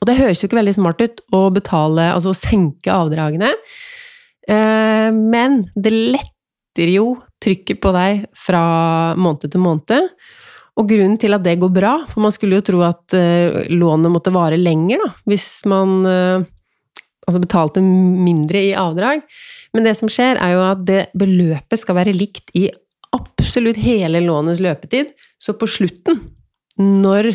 Og 0.00 0.08
det 0.08 0.16
høres 0.16 0.40
jo 0.40 0.48
ikke 0.48 0.60
veldig 0.60 0.76
smart 0.76 1.02
ut 1.02 1.22
å 1.36 1.42
betale, 1.52 2.10
altså 2.14 2.32
senke 2.36 2.92
avdragene, 2.92 3.50
eh, 4.48 5.08
men 5.12 5.62
det 5.74 5.92
letter 5.92 6.94
jo 6.94 7.14
trykket 7.42 7.80
på 7.82 7.92
deg 7.96 8.24
fra 8.36 8.62
måned 9.20 9.50
til 9.50 9.64
måned. 9.64 10.08
Og 10.80 10.88
grunnen 10.88 11.18
til 11.20 11.36
at 11.36 11.44
det 11.44 11.58
går 11.60 11.72
bra, 11.74 11.92
for 12.08 12.24
man 12.24 12.32
skulle 12.32 12.56
jo 12.56 12.64
tro 12.64 12.80
at 12.86 13.16
uh, 13.16 13.60
lånet 13.68 14.12
måtte 14.12 14.32
vare 14.32 14.56
lenger, 14.56 15.02
da, 15.02 15.10
hvis 15.28 15.48
man 15.68 15.98
uh, 16.08 16.46
altså 17.28 17.42
betalte 17.42 17.82
mindre 17.84 18.62
i 18.70 18.76
avdrag. 18.78 19.20
Men 19.76 19.86
det 19.86 19.94
som 19.98 20.10
skjer, 20.10 20.40
er 20.40 20.56
jo 20.56 20.64
at 20.64 20.86
det 20.88 21.02
beløpet 21.18 21.82
skal 21.82 21.98
være 22.00 22.16
likt 22.16 22.50
i 22.58 22.68
absolutt 23.14 23.78
hele 23.82 24.22
lånets 24.24 24.62
løpetid. 24.62 25.12
Så 25.40 25.54
på 25.58 25.68
slutten, 25.70 26.22
når 26.80 27.34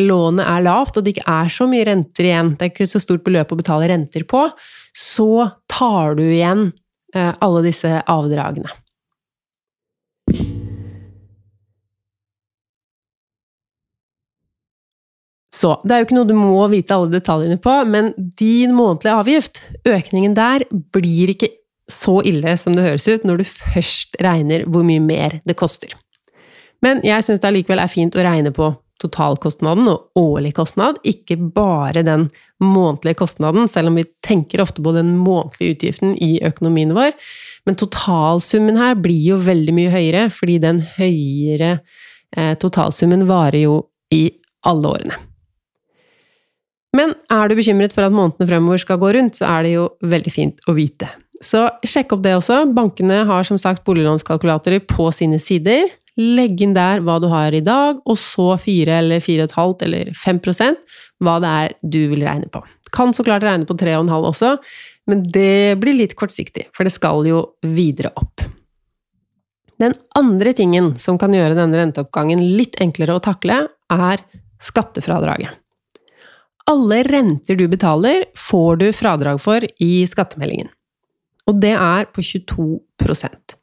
lånet 0.00 0.48
er 0.48 0.66
lavt, 0.66 0.98
og 0.98 1.04
det 1.04 1.14
ikke 1.14 1.30
er 1.30 1.50
så 1.52 1.68
mye 1.70 1.86
renter 1.86 2.28
igjen, 2.28 2.54
det 2.56 2.66
er 2.66 2.74
ikke 2.74 2.90
så 2.90 3.02
stort 3.02 3.24
beløp 3.26 3.52
å 3.52 3.60
betale 3.60 3.90
renter 3.92 4.24
på, 4.28 4.46
så 4.96 5.50
tar 5.70 6.16
du 6.18 6.24
igjen 6.26 6.70
uh, 7.14 7.32
alle 7.38 7.66
disse 7.68 8.00
avdragene. 8.10 8.72
Så 15.62 15.76
det 15.86 15.94
er 15.94 16.02
jo 16.02 16.08
ikke 16.08 16.16
noe 16.16 16.26
du 16.26 16.34
må 16.34 16.62
vite 16.72 16.94
alle 16.96 17.12
detaljene 17.12 17.58
på, 17.62 17.74
men 17.86 18.10
din 18.38 18.74
månedlige 18.74 19.18
avgift, 19.20 19.60
økningen 19.86 20.34
der, 20.34 20.64
blir 20.94 21.30
ikke 21.34 21.52
så 21.92 22.18
ille 22.26 22.56
som 22.58 22.74
det 22.74 22.86
høres 22.86 23.06
ut 23.06 23.26
når 23.28 23.42
du 23.42 23.48
først 23.48 24.16
regner 24.22 24.64
hvor 24.66 24.86
mye 24.86 25.02
mer 25.02 25.38
det 25.46 25.58
koster. 25.60 25.92
Men 26.82 27.02
jeg 27.06 27.22
syns 27.22 27.42
det 27.42 27.50
allikevel 27.50 27.82
er 27.82 27.92
fint 27.92 28.16
å 28.18 28.24
regne 28.26 28.50
på 28.54 28.72
totalkostnaden 29.02 29.88
og 29.90 30.18
årlig 30.18 30.52
kostnad, 30.56 30.98
ikke 31.06 31.36
bare 31.54 32.04
den 32.06 32.28
månedlige 32.62 33.18
kostnaden, 33.22 33.66
selv 33.70 33.90
om 33.90 33.98
vi 33.98 34.06
tenker 34.24 34.62
ofte 34.62 34.82
på 34.82 34.94
den 34.94 35.16
månedlige 35.18 35.76
utgiften 35.76 36.14
i 36.22 36.36
økonomien 36.46 36.94
vår. 36.94 37.10
Men 37.66 37.78
totalsummen 37.78 38.78
her 38.78 38.94
blir 39.02 39.34
jo 39.34 39.40
veldig 39.42 39.74
mye 39.78 39.94
høyere, 39.94 40.28
fordi 40.34 40.60
den 40.62 40.82
høyere 40.96 41.76
eh, 42.36 42.54
totalsummen 42.62 43.26
varer 43.30 43.64
jo 43.64 43.76
i 44.14 44.24
alle 44.70 44.96
årene. 44.96 45.18
Men 46.96 47.14
er 47.32 47.48
du 47.48 47.56
bekymret 47.56 47.94
for 47.96 48.04
at 48.04 48.12
månedene 48.12 48.48
fremover 48.48 48.82
skal 48.82 49.00
gå 49.00 49.12
rundt, 49.16 49.38
så 49.40 49.48
er 49.48 49.64
det 49.64 49.74
jo 49.78 49.88
veldig 50.04 50.32
fint 50.32 50.68
å 50.68 50.74
vite. 50.76 51.08
Så 51.42 51.64
sjekk 51.88 52.14
opp 52.14 52.22
det 52.24 52.36
også. 52.36 52.62
Bankene 52.76 53.22
har 53.26 53.46
som 53.48 53.58
sagt 53.58 53.82
boliglånskalkulatorer 53.88 54.84
på 54.86 55.08
sine 55.14 55.40
sider. 55.42 55.88
Legg 56.20 56.60
inn 56.60 56.74
der 56.76 57.00
hva 57.00 57.16
du 57.22 57.26
har 57.32 57.54
i 57.56 57.62
dag, 57.64 58.02
og 58.04 58.18
så 58.20 58.52
4 58.60 58.98
eller 59.00 59.24
4,5 59.24 59.86
eller 59.86 60.12
5% 60.12 60.98
hva 61.24 61.38
det 61.40 61.52
er 61.62 61.76
du 61.80 62.02
vil 62.12 62.26
regne 62.28 62.50
på. 62.52 62.60
Kan 62.92 63.14
så 63.16 63.24
klart 63.24 63.46
regne 63.46 63.64
på 63.64 63.78
3,5 63.80 64.12
også, 64.28 64.52
men 65.08 65.24
det 65.24 65.80
blir 65.80 65.96
litt 65.96 66.12
kortsiktig, 66.18 66.68
for 66.76 66.84
det 66.84 66.92
skal 66.92 67.24
jo 67.26 67.40
videre 67.64 68.12
opp. 68.20 68.44
Den 69.80 69.96
andre 70.18 70.52
tingen 70.54 70.92
som 71.00 71.16
kan 71.18 71.32
gjøre 71.34 71.56
denne 71.58 71.80
renteoppgangen 71.80 72.44
litt 72.58 72.76
enklere 72.84 73.16
å 73.16 73.24
takle, 73.24 73.64
er 73.90 74.22
skattefradraget. 74.62 75.61
Alle 76.70 77.02
renter 77.08 77.58
du 77.58 77.66
betaler, 77.68 78.24
får 78.38 78.78
du 78.82 78.86
fradrag 78.94 79.40
for 79.42 79.64
i 79.82 79.92
skattemeldingen. 80.06 80.70
Og 81.50 81.58
det 81.62 81.72
er 81.74 82.06
på 82.14 82.22
22% 82.22 83.56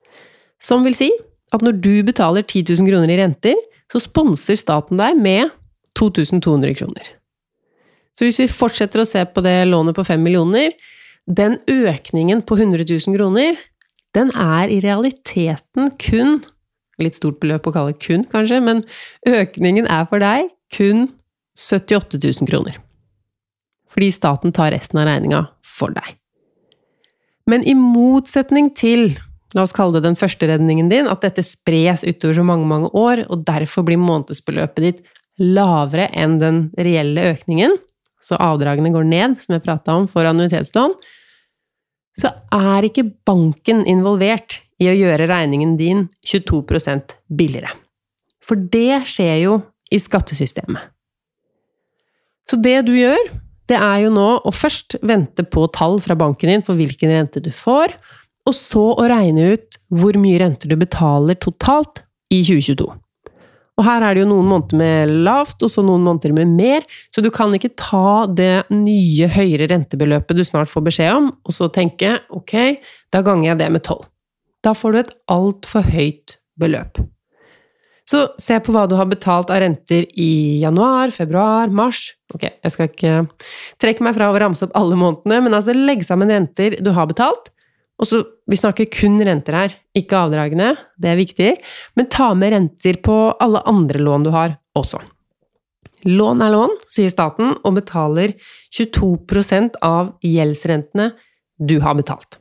Som 0.59 0.83
vil 0.83 0.97
si 0.97 1.07
at 1.55 1.63
når 1.63 1.79
du 1.79 1.93
betaler 2.05 2.43
10 2.43 2.75
000 2.75 2.89
kroner 2.89 3.13
i 3.13 3.17
renter, 3.21 3.55
så 3.89 4.01
sponser 4.03 4.59
staten 4.59 4.99
deg 4.99 5.17
med 5.17 5.49
2200 5.97 6.75
kroner. 6.77 7.07
Så 8.13 8.27
hvis 8.27 8.41
vi 8.43 8.51
fortsetter 8.51 9.01
å 9.01 9.07
se 9.07 9.23
på 9.25 9.41
det 9.41 9.63
lånet 9.69 9.95
på 9.97 10.05
5 10.05 10.21
millioner, 10.21 10.75
den 11.25 11.57
økningen 11.71 12.43
på 12.45 12.59
100 12.59 12.83
000 12.83 13.15
kroner, 13.15 13.57
den 14.13 14.33
er 14.35 14.69
i 14.69 14.81
realiteten 14.83 15.93
kun 16.01 16.41
Litt 16.99 17.15
stort 17.15 17.37
beløp 17.39 17.63
å 17.63 17.71
kalle 17.71 17.93
kun, 17.95 18.25
kanskje, 18.27 18.57
men 18.59 18.81
økningen 19.23 19.85
er 19.87 20.03
for 20.11 20.19
deg 20.19 20.49
kun 20.75 21.05
78 21.55 22.19
000 22.19 22.49
kroner 22.49 22.75
fordi 23.93 24.11
staten 24.13 24.53
tar 24.55 24.73
resten 24.75 25.01
av 25.01 25.09
regninga 25.09 25.43
for 25.65 25.93
deg. 25.95 26.15
Men 27.49 27.65
i 27.65 27.73
motsetning 27.77 28.69
til 28.77 29.15
la 29.55 29.63
oss 29.65 29.73
kalle 29.73 29.97
det 29.97 30.05
den 30.05 30.17
første 30.19 30.45
redningen 30.49 30.91
din, 30.91 31.09
at 31.09 31.23
dette 31.25 31.43
spres 31.45 32.03
utover 32.05 32.37
så 32.37 32.45
mange, 32.45 32.67
mange 32.69 32.91
år, 32.93 33.23
og 33.33 33.45
derfor 33.47 33.85
blir 33.87 33.97
månedsbeløpet 34.01 34.85
ditt 34.85 34.99
lavere 35.41 36.09
enn 36.13 36.37
den 36.41 36.59
reelle 36.77 37.31
økningen, 37.31 37.77
så 38.21 38.37
avdragene 38.43 38.91
går 38.93 39.07
ned, 39.07 39.39
som 39.41 39.55
jeg 39.55 39.65
prata 39.65 39.95
om 39.95 40.05
for 40.11 40.27
annuitetslån, 40.27 40.93
så 42.19 42.33
er 42.53 42.85
ikke 42.85 43.07
banken 43.25 43.85
involvert 43.87 44.59
i 44.79 44.89
å 44.91 44.95
gjøre 44.95 45.29
regningen 45.31 45.77
din 45.79 46.07
22% 46.27 47.15
billigere. 47.31 47.71
For 48.43 48.59
det 48.59 49.05
skjer 49.07 49.37
jo 49.45 49.59
i 49.89 49.99
skattesystemet. 50.01 50.91
Så 52.49 52.57
det 52.59 52.81
du 52.87 52.93
gjør, 52.97 53.29
det 53.69 53.77
er 53.77 54.05
jo 54.05 54.13
nå 54.13 54.29
å 54.41 54.53
først 54.55 54.97
vente 55.05 55.45
på 55.45 55.67
tall 55.75 55.99
fra 56.01 56.17
banken 56.17 56.49
din 56.51 56.65
for 56.65 56.79
hvilken 56.79 57.13
rente 57.13 57.41
du 57.43 57.51
får, 57.53 57.93
og 58.49 58.55
så 58.57 58.85
å 58.95 59.05
regne 59.09 59.51
ut 59.53 59.77
hvor 59.93 60.17
mye 60.17 60.39
renter 60.41 60.71
du 60.71 60.77
betaler 60.79 61.37
totalt 61.37 62.01
i 62.33 62.41
2022. 62.41 62.89
Og 63.79 63.85
her 63.87 64.03
er 64.03 64.15
det 64.15 64.25
jo 64.25 64.31
noen 64.33 64.49
måneder 64.49 64.79
med 64.79 65.13
lavt, 65.23 65.61
og 65.63 65.71
så 65.71 65.83
noen 65.85 66.03
måneder 66.03 66.33
med 66.35 66.51
mer, 66.51 66.87
så 67.13 67.23
du 67.23 67.29
kan 67.31 67.53
ikke 67.55 67.71
ta 67.79 68.25
det 68.27 68.65
nye, 68.73 69.29
høyere 69.31 69.69
rentebeløpet 69.71 70.35
du 70.35 70.43
snart 70.43 70.71
får 70.71 70.83
beskjed 70.89 71.13
om, 71.15 71.29
og 71.45 71.55
så 71.55 71.69
tenke 71.71 72.17
ok, 72.35 72.81
da 73.13 73.23
ganger 73.23 73.53
jeg 73.53 73.61
det 73.61 73.69
med 73.77 73.85
tolv. 73.87 74.09
Da 74.65 74.75
får 74.75 74.91
du 74.91 74.99
et 74.99 75.15
altfor 75.31 75.87
høyt 75.93 76.35
beløp. 76.59 76.99
Så 78.09 78.23
se 78.41 78.57
på 78.63 78.73
hva 78.73 78.87
du 78.89 78.95
har 78.97 79.09
betalt 79.09 79.51
av 79.53 79.61
renter 79.61 80.07
i 80.17 80.59
januar, 80.63 81.11
februar, 81.13 81.69
mars. 81.69 82.15
Ok, 82.33 82.47
jeg 82.47 82.73
skal 82.73 82.89
ikke 82.89 83.13
trekke 83.81 84.05
meg 84.05 84.15
fra 84.17 84.31
å 84.31 84.39
ramse 84.41 84.65
opp 84.65 84.73
alle 84.79 84.97
månedene, 84.97 85.43
men 85.45 85.57
altså 85.57 85.75
legg 85.77 86.01
sammen 86.07 86.31
renter 86.33 86.79
du 86.81 86.89
har 86.95 87.09
betalt. 87.11 87.51
Og 87.99 88.07
så, 88.07 88.23
Vi 88.49 88.57
snakker 88.57 88.87
kun 88.89 89.19
renter 89.21 89.53
her, 89.53 89.73
ikke 89.93 90.17
avdragene, 90.17 90.71
det 90.97 91.11
er 91.11 91.19
viktig, 91.19 91.49
men 91.99 92.07
ta 92.09 92.31
med 92.33 92.55
renter 92.55 92.97
på 93.05 93.17
alle 93.37 93.61
andre 93.69 94.01
lån 94.01 94.25
du 94.25 94.31
har 94.33 94.55
også. 94.73 95.03
Lån 96.09 96.41
er 96.41 96.55
lån, 96.55 96.73
sier 96.89 97.11
staten, 97.13 97.53
og 97.61 97.75
betaler 97.77 98.33
22% 98.73 99.77
av 99.85 100.15
gjeldsrentene 100.25 101.11
du 101.59 101.77
har 101.83 101.99
betalt. 101.99 102.38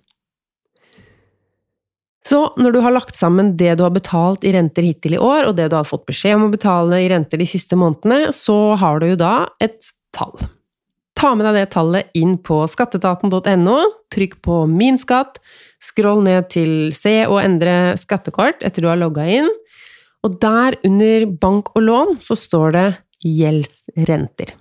Så 2.28 2.40
når 2.60 2.74
du 2.74 2.80
har 2.84 2.92
lagt 2.92 3.16
sammen 3.16 3.54
det 3.56 3.78
du 3.78 3.84
har 3.86 3.94
betalt 3.94 4.44
i 4.44 4.52
renter 4.52 4.84
hittil 4.84 5.16
i 5.16 5.22
år, 5.22 5.46
og 5.48 5.56
det 5.56 5.70
du 5.70 5.78
har 5.78 5.88
fått 5.88 6.04
beskjed 6.08 6.36
om 6.36 6.48
å 6.48 6.52
betale 6.52 7.00
i 7.00 7.08
renter 7.08 7.40
de 7.40 7.46
siste 7.48 7.78
månedene, 7.78 8.34
så 8.36 8.74
har 8.80 9.00
du 9.00 9.08
jo 9.12 9.18
da 9.20 9.34
et 9.64 9.88
tall. 10.16 10.34
Ta 11.18 11.32
med 11.34 11.48
deg 11.48 11.56
det 11.56 11.70
tallet 11.72 12.12
inn 12.18 12.36
på 12.44 12.60
skatteetaten.no, 12.70 13.78
trykk 14.12 14.36
på 14.44 14.60
Min 14.70 15.00
skatt, 15.00 15.40
scroll 15.82 16.20
ned 16.26 16.50
til 16.52 16.92
Se 16.94 17.22
og 17.26 17.40
endre 17.40 17.96
skattekort 17.98 18.62
etter 18.66 18.84
du 18.84 18.90
har 18.90 19.00
logga 19.00 19.24
inn, 19.38 19.48
og 20.26 20.36
der 20.42 20.76
under 20.86 21.26
bank 21.40 21.72
og 21.78 21.84
lån 21.86 22.18
så 22.22 22.36
står 22.38 22.74
det 22.76 22.88
gjeldsrenter. 23.24 24.52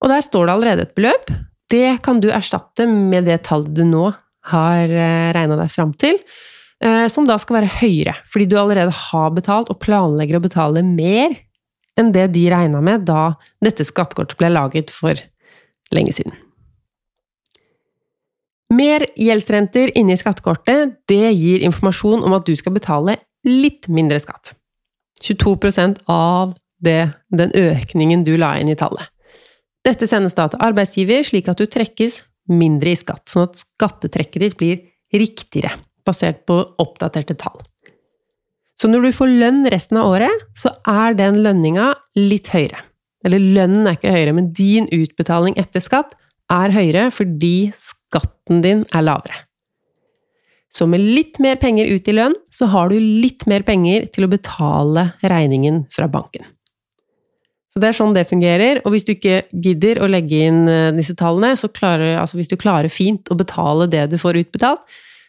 Og 0.00 0.12
der 0.12 0.22
står 0.24 0.46
det 0.46 0.54
allerede 0.54 0.86
et 0.86 0.96
beløp. 0.98 1.32
Det 1.70 2.00
kan 2.04 2.20
du 2.22 2.28
erstatte 2.34 2.86
med 2.90 3.26
det 3.30 3.40
tallet 3.46 3.72
du 3.74 3.84
nå 3.86 4.10
har 4.50 4.88
eh, 4.88 5.30
regna 5.36 5.58
deg 5.60 5.70
fram 5.72 5.92
til, 5.98 6.18
som 7.12 7.26
da 7.28 7.36
skal 7.36 7.58
være 7.58 7.74
høyere, 7.80 8.14
fordi 8.24 8.46
du 8.48 8.54
allerede 8.56 8.94
har 8.94 9.32
betalt 9.36 9.68
og 9.68 9.82
planlegger 9.82 10.38
å 10.38 10.44
betale 10.46 10.80
mer 10.86 11.34
enn 12.00 12.12
det 12.14 12.30
de 12.32 12.46
regna 12.48 12.80
med 12.80 13.04
da 13.08 13.34
dette 13.60 13.84
skattekortet 13.84 14.38
ble 14.40 14.48
laget 14.54 14.92
for 14.94 15.18
lenge 15.92 16.14
siden. 16.16 16.32
Mer 18.70 19.02
gjeldsrenter 19.18 19.90
gjeldsrenter 19.90 19.92
inni 19.98 20.16
skattekortet 20.16 20.94
det 21.10 21.32
gir 21.34 21.64
informasjon 21.66 22.22
om 22.22 22.36
at 22.36 22.46
du 22.46 22.54
skal 22.56 22.76
betale 22.76 23.16
litt 23.46 23.88
mindre 23.90 24.20
skatt. 24.22 24.54
22% 25.20 26.04
av 26.08 26.54
det, 26.80 27.10
den 27.34 27.50
økningen 27.56 28.22
du 28.24 28.36
la 28.38 28.54
inn 28.60 28.70
i 28.70 28.78
tallet. 28.78 29.10
Dette 29.84 30.06
sendes 30.08 30.36
da 30.36 30.46
til 30.52 30.62
arbeidsgiver, 30.62 31.24
slik 31.26 31.48
at 31.50 31.58
du 31.58 31.66
trekkes 31.66 32.20
mindre 32.52 32.92
i 32.92 32.98
skatt, 33.00 33.26
sånn 33.28 33.48
at 33.48 33.58
skattetrekket 33.58 34.44
ditt 34.44 34.56
blir 34.60 34.80
riktigere, 35.10 35.72
basert 36.06 36.44
på 36.48 36.58
oppdaterte 36.82 37.36
tall. 37.38 37.58
Så 38.80 38.88
når 38.88 39.04
du 39.04 39.12
får 39.12 39.34
lønn 39.42 39.64
resten 39.68 39.98
av 40.00 40.08
året, 40.14 40.46
så 40.56 40.72
er 40.88 41.16
den 41.18 41.42
lønninga 41.44 41.92
litt 42.16 42.48
høyere. 42.54 42.80
Eller 43.26 43.42
lønnen 43.42 43.84
er 43.84 43.98
ikke 43.98 44.14
høyere, 44.14 44.32
men 44.36 44.48
din 44.56 44.88
utbetaling 44.96 45.58
etter 45.60 45.84
skatt 45.84 46.14
er 46.50 46.72
høyere 46.72 47.10
fordi 47.12 47.70
skatten 47.76 48.62
din 48.64 48.86
er 48.88 49.04
lavere. 49.04 49.42
Så 50.70 50.86
med 50.86 51.02
litt 51.02 51.40
mer 51.42 51.58
penger 51.60 51.90
ut 51.90 52.08
i 52.08 52.14
lønn, 52.14 52.36
så 52.54 52.70
har 52.70 52.88
du 52.88 52.96
litt 52.96 53.44
mer 53.50 53.66
penger 53.66 54.06
til 54.14 54.24
å 54.26 54.30
betale 54.30 55.10
regningen 55.20 55.82
fra 55.92 56.06
banken. 56.08 56.46
Så 57.70 57.82
det 57.82 57.90
er 57.90 57.98
sånn 57.98 58.14
det 58.14 58.26
fungerer, 58.26 58.80
og 58.82 58.94
hvis 58.94 59.06
du 59.06 59.12
ikke 59.12 59.44
gidder 59.50 60.00
å 60.02 60.08
legge 60.10 60.40
inn 60.48 60.64
eh, 60.70 60.90
disse 60.96 61.14
tallene, 61.18 61.52
så 61.58 61.70
klarer, 61.70 62.16
altså 62.18 62.38
hvis 62.38 62.50
du 62.50 62.56
klarer 62.58 62.90
fint 62.90 63.30
å 63.30 63.38
betale 63.38 63.86
det 63.90 64.08
du 64.10 64.16
får 64.18 64.40
utbetalt, 64.42 64.82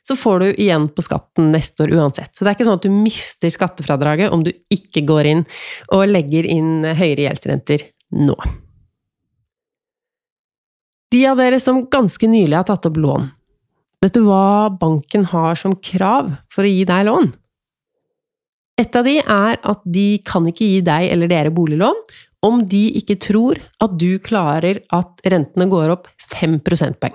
så 0.08 0.15
får 0.17 0.39
du 0.39 0.48
igjen 0.53 0.88
på 0.89 1.03
skatten 1.05 1.51
neste 1.53 1.86
år 1.86 1.93
uansett. 2.00 2.34
Så 2.34 2.43
det 2.43 2.51
er 2.51 2.58
ikke 2.58 2.67
sånn 2.67 2.79
at 2.79 2.88
du 2.88 2.93
mister 2.93 3.53
skattefradraget 3.53 4.34
om 4.34 4.43
du 4.46 4.51
ikke 4.74 5.05
går 5.08 5.29
inn 5.29 5.43
og 5.93 6.10
legger 6.10 6.48
inn 6.50 6.88
høyere 6.88 7.27
gjeldsrenter 7.27 7.86
nå. 8.17 8.38
De 11.12 11.22
av 11.27 11.38
dere 11.38 11.60
som 11.60 11.84
ganske 11.91 12.27
nylig 12.31 12.55
har 12.55 12.65
tatt 12.70 12.88
opp 12.88 12.98
lån, 13.03 13.27
vet 14.01 14.15
du 14.15 14.24
hva 14.25 14.72
banken 14.81 15.27
har 15.29 15.60
som 15.60 15.75
krav 15.75 16.31
for 16.50 16.65
å 16.65 16.72
gi 16.72 16.86
deg 16.88 17.05
lån? 17.10 17.31
Et 18.81 18.96
av 18.98 19.05
de 19.05 19.17
er 19.20 19.58
at 19.60 19.81
de 19.86 20.05
kan 20.25 20.48
ikke 20.48 20.65
gi 20.65 20.79
deg 20.86 21.12
eller 21.12 21.29
dere 21.29 21.53
boliglån 21.53 22.00
om 22.48 22.63
de 22.65 22.88
ikke 22.98 23.20
tror 23.22 23.60
at 23.84 23.98
du 24.01 24.15
klarer 24.24 24.79
at 24.96 25.22
rentene 25.29 25.67
går 25.70 25.91
opp 25.93 26.08
5 26.31 26.58
prosentpoeng. 26.65 27.13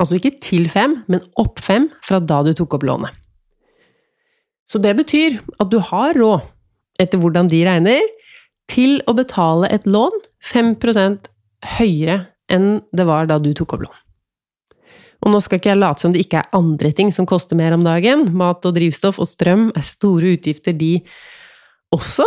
Altså 0.00 0.18
ikke 0.18 0.34
til 0.44 0.66
fem, 0.68 0.98
men 1.08 1.24
opp 1.40 1.60
fem 1.64 1.88
fra 2.04 2.20
da 2.20 2.42
du 2.44 2.52
tok 2.56 2.76
opp 2.76 2.84
lånet. 2.84 3.14
Så 4.66 4.80
det 4.82 4.96
betyr 4.98 5.38
at 5.62 5.70
du 5.70 5.78
har 5.80 6.16
råd, 6.18 6.44
etter 7.00 7.20
hvordan 7.20 7.48
de 7.52 7.62
regner, 7.66 8.02
til 8.70 8.98
å 9.06 9.14
betale 9.16 9.70
et 9.70 9.86
lån 9.86 10.14
5% 10.50 11.30
høyere 11.78 12.24
enn 12.52 12.80
det 12.94 13.06
var 13.06 13.28
da 13.30 13.38
du 13.42 13.52
tok 13.56 13.76
opp 13.76 13.86
lån. 13.86 14.02
Og 15.24 15.32
nå 15.32 15.40
skal 15.42 15.58
ikke 15.58 15.72
jeg 15.72 15.80
late 15.80 16.02
som 16.02 16.12
det 16.14 16.22
ikke 16.26 16.42
er 16.42 16.58
andre 16.58 16.90
ting 16.94 17.08
som 17.14 17.26
koster 17.28 17.58
mer 17.58 17.74
om 17.74 17.86
dagen. 17.86 18.26
Mat 18.36 18.66
og 18.68 18.76
drivstoff 18.76 19.18
og 19.22 19.30
strøm 19.30 19.70
er 19.74 19.86
store 19.86 20.34
utgifter, 20.36 20.76
de 20.76 21.00
også. 21.94 22.26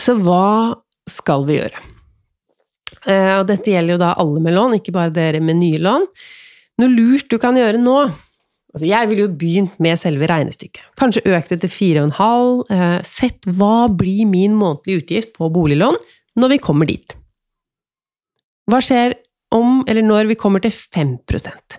Så 0.00 0.16
hva 0.22 0.78
skal 1.10 1.44
vi 1.46 1.60
gjøre? 1.60 1.82
Eh, 3.06 3.36
og 3.36 3.46
dette 3.50 3.70
gjelder 3.70 3.94
jo 3.94 4.02
da 4.02 4.14
alle 4.18 4.42
med 4.42 4.56
lån, 4.56 4.78
ikke 4.80 4.94
bare 4.96 5.14
dere 5.14 5.42
med 5.44 5.60
nye 5.60 5.78
lån. 5.82 6.08
Noe 6.80 6.92
lurt 6.92 7.30
du 7.32 7.38
kan 7.42 7.56
gjøre 7.58 7.80
nå 7.80 7.98
Altså, 8.76 8.90
jeg 8.90 9.08
ville 9.08 9.22
jo 9.24 9.36
begynt 9.40 9.78
med 9.80 9.96
selve 9.96 10.26
regnestykket. 10.28 10.82
Kanskje 11.00 11.22
økt 11.32 11.48
det 11.54 11.62
til 11.62 11.70
4,5. 11.72 12.58
Eh, 12.76 12.98
sett 13.08 13.46
hva 13.48 13.86
blir 13.88 14.26
min 14.28 14.52
månedlige 14.52 15.00
utgift 15.00 15.32
på 15.32 15.48
boliglån 15.48 15.96
når 16.36 16.52
vi 16.52 16.58
kommer 16.60 16.90
dit? 16.90 17.14
Hva 18.68 18.82
skjer 18.84 19.16
om 19.56 19.80
eller 19.88 20.04
når 20.04 20.28
vi 20.28 20.36
kommer 20.36 20.60
til 20.60 20.74
5% 20.76 21.78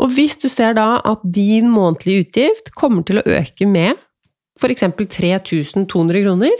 Og 0.00 0.14
hvis 0.14 0.38
du 0.40 0.48
ser 0.48 0.78
da 0.78 1.02
at 1.04 1.28
din 1.28 1.68
månedlige 1.68 2.24
utgift 2.24 2.72
kommer 2.72 3.04
til 3.04 3.20
å 3.20 3.26
øke 3.28 3.68
med 3.68 4.00
f.eks. 4.56 4.86
3200 4.96 6.24
kroner, 6.24 6.56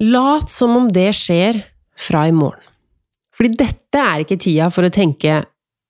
lat 0.00 0.48
som 0.52 0.72
om 0.80 0.88
det 0.92 1.10
skjer 1.16 1.62
fra 1.96 2.26
i 2.28 2.34
morgen. 2.36 2.65
Fordi 3.36 3.52
dette 3.60 4.00
er 4.00 4.24
ikke 4.24 4.40
tida 4.40 4.70
for 4.72 4.86
å 4.86 4.92
tenke 4.92 5.42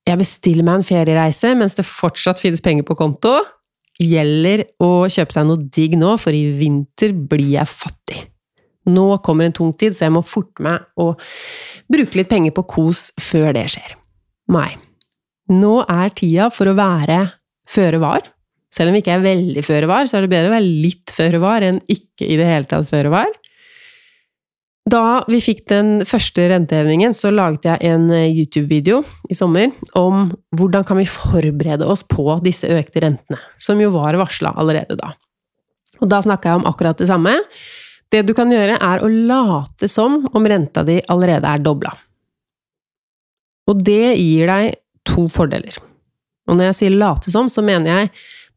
jeg 0.06 0.20
bestiller 0.20 0.66
meg 0.66 0.80
en 0.80 0.86
feriereise 0.86 1.50
mens 1.58 1.74
det 1.78 1.86
fortsatt 1.86 2.38
finnes 2.42 2.62
penger 2.62 2.86
på 2.86 2.94
konto. 2.98 3.34
Gjelder 3.98 4.62
å 4.82 5.08
kjøpe 5.10 5.34
seg 5.34 5.46
noe 5.48 5.66
digg 5.72 5.96
nå, 5.98 6.12
for 6.20 6.36
i 6.36 6.44
vinter 6.54 7.14
blir 7.16 7.56
jeg 7.56 7.70
fattig. 7.70 8.20
Nå 8.86 9.06
kommer 9.26 9.48
en 9.48 9.56
tung 9.56 9.72
tid, 9.74 9.96
så 9.96 10.06
jeg 10.06 10.14
må 10.14 10.22
forte 10.22 10.62
meg 10.62 10.84
å 11.00 11.08
bruke 11.90 12.20
litt 12.20 12.30
penger 12.30 12.54
på 12.54 12.66
kos 12.70 13.08
før 13.18 13.50
det 13.56 13.64
skjer. 13.72 13.96
Nei. 14.54 14.76
Nå 15.50 15.80
er 15.90 16.12
tida 16.14 16.50
for 16.54 16.70
å 16.70 16.76
være 16.78 17.18
føre 17.70 17.98
var. 18.02 18.28
Selv 18.70 18.92
om 18.92 18.96
vi 18.96 19.02
ikke 19.02 19.16
er 19.16 19.24
veldig 19.24 19.64
føre 19.66 19.88
var, 19.90 20.06
så 20.06 20.18
er 20.18 20.26
det 20.26 20.32
bedre 20.34 20.52
å 20.52 20.54
være 20.54 20.70
litt 20.84 21.14
føre 21.14 21.40
var 21.42 21.64
enn 21.66 21.80
ikke 21.90 22.28
i 22.28 22.38
det 22.38 22.46
hele 22.46 22.68
tatt 22.70 22.86
føre 22.90 23.10
var. 23.10 23.30
Da 24.86 25.24
vi 25.26 25.40
fikk 25.42 25.64
den 25.66 26.04
første 26.06 26.44
rentehevingen, 26.52 27.14
så 27.16 27.32
laget 27.34 27.66
jeg 27.66 27.88
en 27.90 28.06
eh, 28.14 28.30
YouTube-video 28.30 29.00
i 29.26 29.34
sommer 29.34 29.72
om 29.98 30.28
hvordan 30.54 30.86
kan 30.86 31.00
vi 31.00 31.08
forberede 31.10 31.88
oss 31.90 32.04
på 32.06 32.38
disse 32.44 32.70
økte 32.70 33.02
rentene, 33.02 33.40
som 33.58 33.82
jo 33.82 33.90
var 33.96 34.18
varsla 34.20 34.54
allerede 34.54 34.94
da. 35.00 35.10
Og 35.98 36.06
da 36.12 36.20
snakka 36.22 36.52
jeg 36.52 36.60
om 36.60 36.70
akkurat 36.70 37.02
det 37.02 37.10
samme. 37.10 37.34
Det 38.14 38.22
du 38.28 38.30
kan 38.38 38.52
gjøre, 38.52 38.78
er 38.78 39.02
å 39.02 39.10
late 39.10 39.90
som 39.90 40.20
om 40.30 40.46
renta 40.46 40.86
di 40.86 41.00
allerede 41.10 41.50
er 41.50 41.66
dobla. 41.66 41.90
Og 43.66 43.82
det 43.82 44.14
gir 44.20 44.46
deg 44.46 44.76
to 45.06 45.26
fordeler. 45.34 45.80
Og 46.46 46.54
når 46.54 46.70
jeg 46.70 46.78
sier 46.78 47.00
late 47.00 47.32
som, 47.34 47.50
så 47.50 47.64
mener 47.66 47.90
jeg 47.90 48.12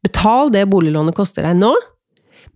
betal 0.06 0.52
det 0.54 0.68
boliglånet 0.70 1.16
koster 1.16 1.48
deg 1.48 1.58
nå, 1.58 1.74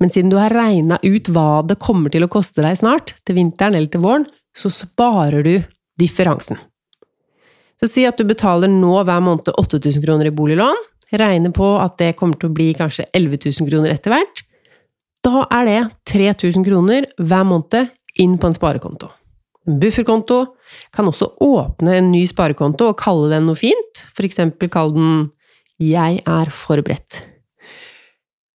men 0.01 0.11
siden 0.11 0.31
du 0.33 0.39
har 0.41 0.55
regna 0.55 0.99
ut 1.03 1.29
hva 1.33 1.63
det 1.67 1.79
kommer 1.83 2.13
til 2.13 2.27
å 2.27 2.31
koste 2.31 2.65
deg 2.65 2.79
snart, 2.81 3.15
til 3.27 3.39
vinteren 3.39 3.77
eller 3.77 3.91
til 3.91 4.03
våren, 4.05 4.27
så 4.55 4.71
sparer 4.71 5.45
du 5.47 5.55
differansen. 6.01 6.59
Så 7.81 7.91
si 7.91 8.05
at 8.07 8.19
du 8.19 8.27
betaler 8.27 8.71
nå 8.71 8.97
hver 9.03 9.23
måned 9.25 9.51
8000 9.51 10.03
kroner 10.05 10.31
i 10.31 10.35
boliglån, 10.35 10.79
regner 11.15 11.53
på 11.55 11.67
at 11.79 11.99
det 12.01 12.15
kommer 12.19 12.39
til 12.39 12.51
å 12.51 12.55
bli 12.55 12.71
kanskje 12.77 13.07
11 13.15 13.43
000 13.47 13.71
kroner 13.71 13.95
etter 13.95 14.15
hvert. 14.15 14.45
Da 15.25 15.45
er 15.59 15.69
det 15.69 15.81
3000 16.11 16.65
kroner 16.67 17.07
hver 17.19 17.47
måned 17.49 17.93
inn 18.21 18.39
på 18.39 18.51
en 18.51 18.57
sparekonto. 18.57 19.11
En 19.65 19.79
bufferkonto 19.81 20.41
kan 20.95 21.09
også 21.09 21.31
åpne 21.45 21.99
en 21.99 22.11
ny 22.13 22.25
sparekonto 22.29 22.91
og 22.91 22.99
kalle 23.01 23.31
den 23.33 23.47
noe 23.49 23.59
fint, 23.59 24.05
eksempel 24.21 24.69
kall 24.69 24.93
den 24.93 25.31
'Jeg 25.81 26.23
er 26.27 26.47
forberedt'. 26.51 27.34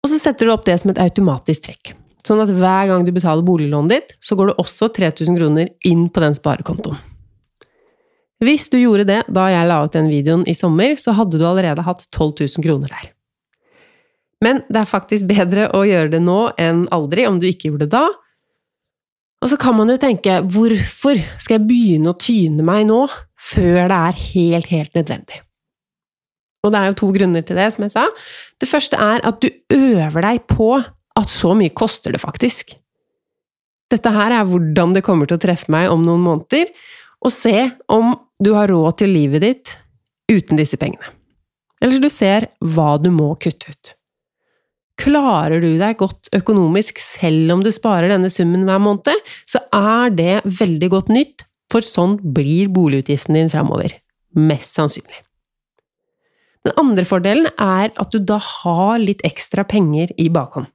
Og 0.07 0.13
så 0.13 0.21
setter 0.23 0.47
du 0.47 0.53
opp 0.55 0.63
det 0.63 0.77
som 0.79 0.93
et 0.93 1.01
automatisk 1.03 1.65
trekk. 1.65 1.97
Sånn 2.23 2.39
at 2.39 2.51
hver 2.55 2.93
gang 2.93 3.03
du 3.03 3.11
betaler 3.11 3.43
boliglånet 3.43 3.91
ditt, 3.91 4.13
så 4.23 4.37
går 4.39 4.53
det 4.53 4.61
også 4.63 4.87
3000 4.95 5.35
kroner 5.35 5.73
inn 5.83 6.05
på 6.15 6.23
den 6.23 6.37
sparekontoen. 6.37 7.01
Hvis 8.45 8.69
du 8.71 8.77
gjorde 8.79 9.07
det 9.09 9.19
da 9.33 9.49
jeg 9.51 9.67
la 9.67 9.81
ut 9.83 9.97
den 9.97 10.11
videoen 10.13 10.45
i 10.47 10.55
sommer, 10.55 10.95
så 11.01 11.17
hadde 11.19 11.41
du 11.41 11.47
allerede 11.49 11.83
hatt 11.83 12.05
12 12.13 12.45
000 12.45 12.67
kroner 12.69 12.93
der. 12.95 13.09
Men 14.47 14.61
det 14.71 14.85
er 14.85 14.91
faktisk 14.93 15.27
bedre 15.27 15.71
å 15.75 15.83
gjøre 15.89 16.13
det 16.15 16.23
nå 16.23 16.39
enn 16.61 16.85
aldri, 16.95 17.27
om 17.27 17.41
du 17.43 17.49
ikke 17.49 17.73
gjorde 17.73 17.89
det 17.89 17.97
da. 17.97 18.05
Og 19.43 19.51
så 19.51 19.59
kan 19.59 19.75
man 19.75 19.91
jo 19.91 19.99
tenke, 19.99 20.39
hvorfor 20.55 21.19
skal 21.41 21.59
jeg 21.59 21.67
begynne 21.67 22.15
å 22.15 22.21
tyne 22.21 22.63
meg 22.67 22.87
nå, 22.87 23.03
før 23.35 23.89
det 23.91 23.99
er 23.99 24.23
helt, 24.29 24.71
helt 24.71 24.95
nødvendig? 25.03 25.43
Og 26.67 26.75
det 26.75 26.81
er 26.81 26.91
jo 26.91 26.99
to 27.01 27.13
grunner 27.15 27.47
til 27.47 27.59
det, 27.59 27.69
som 27.75 27.87
jeg 27.87 27.95
sa. 27.95 28.05
Det 28.61 28.69
første 28.71 28.99
er 28.99 29.23
at 29.27 29.41
du 29.43 29.49
øver 29.77 30.27
deg 30.27 30.45
på 30.51 30.75
at 31.17 31.33
så 31.33 31.55
mye 31.57 31.73
koster 31.77 32.15
det 32.15 32.21
faktisk. 32.23 32.75
Dette 33.93 34.11
her 34.13 34.35
er 34.35 34.47
hvordan 34.49 34.97
det 34.97 35.05
kommer 35.07 35.29
til 35.29 35.39
å 35.39 35.43
treffe 35.43 35.71
meg 35.73 35.89
om 35.93 36.03
noen 36.03 36.25
måneder, 36.25 36.73
og 37.25 37.33
se 37.33 37.71
om 37.93 38.17
du 38.43 38.53
har 38.57 38.69
råd 38.71 38.99
til 39.01 39.15
livet 39.15 39.45
ditt 39.45 39.77
uten 40.31 40.59
disse 40.59 40.79
pengene. 40.81 41.15
Eller 41.83 42.03
du 42.03 42.09
ser 42.13 42.51
hva 42.65 42.97
du 43.01 43.11
må 43.15 43.31
kutte 43.41 43.73
ut. 43.73 43.93
Klarer 44.97 45.61
du 45.61 45.75
deg 45.77 45.99
godt 46.01 46.31
økonomisk 46.37 47.01
selv 47.03 47.53
om 47.53 47.63
du 47.65 47.69
sparer 47.75 48.11
denne 48.13 48.31
summen 48.33 48.65
hver 48.69 48.81
måned, 48.81 49.29
så 49.45 49.61
er 49.77 50.15
det 50.17 50.41
veldig 50.49 50.91
godt 50.93 51.13
nytt, 51.13 51.45
for 51.73 51.85
sånn 51.85 52.17
blir 52.37 52.71
boligutgiften 52.73 53.37
din 53.37 53.53
framover. 53.53 53.93
Mest 54.37 54.79
sannsynlig. 54.79 55.26
Den 56.67 56.75
andre 56.83 57.05
fordelen 57.07 57.47
er 57.63 57.93
at 57.95 58.11
du 58.11 58.19
da 58.19 58.41
har 58.43 58.99
litt 58.99 59.23
ekstra 59.27 59.63
penger 59.69 60.11
i 60.19 60.27
bakhånd. 60.35 60.67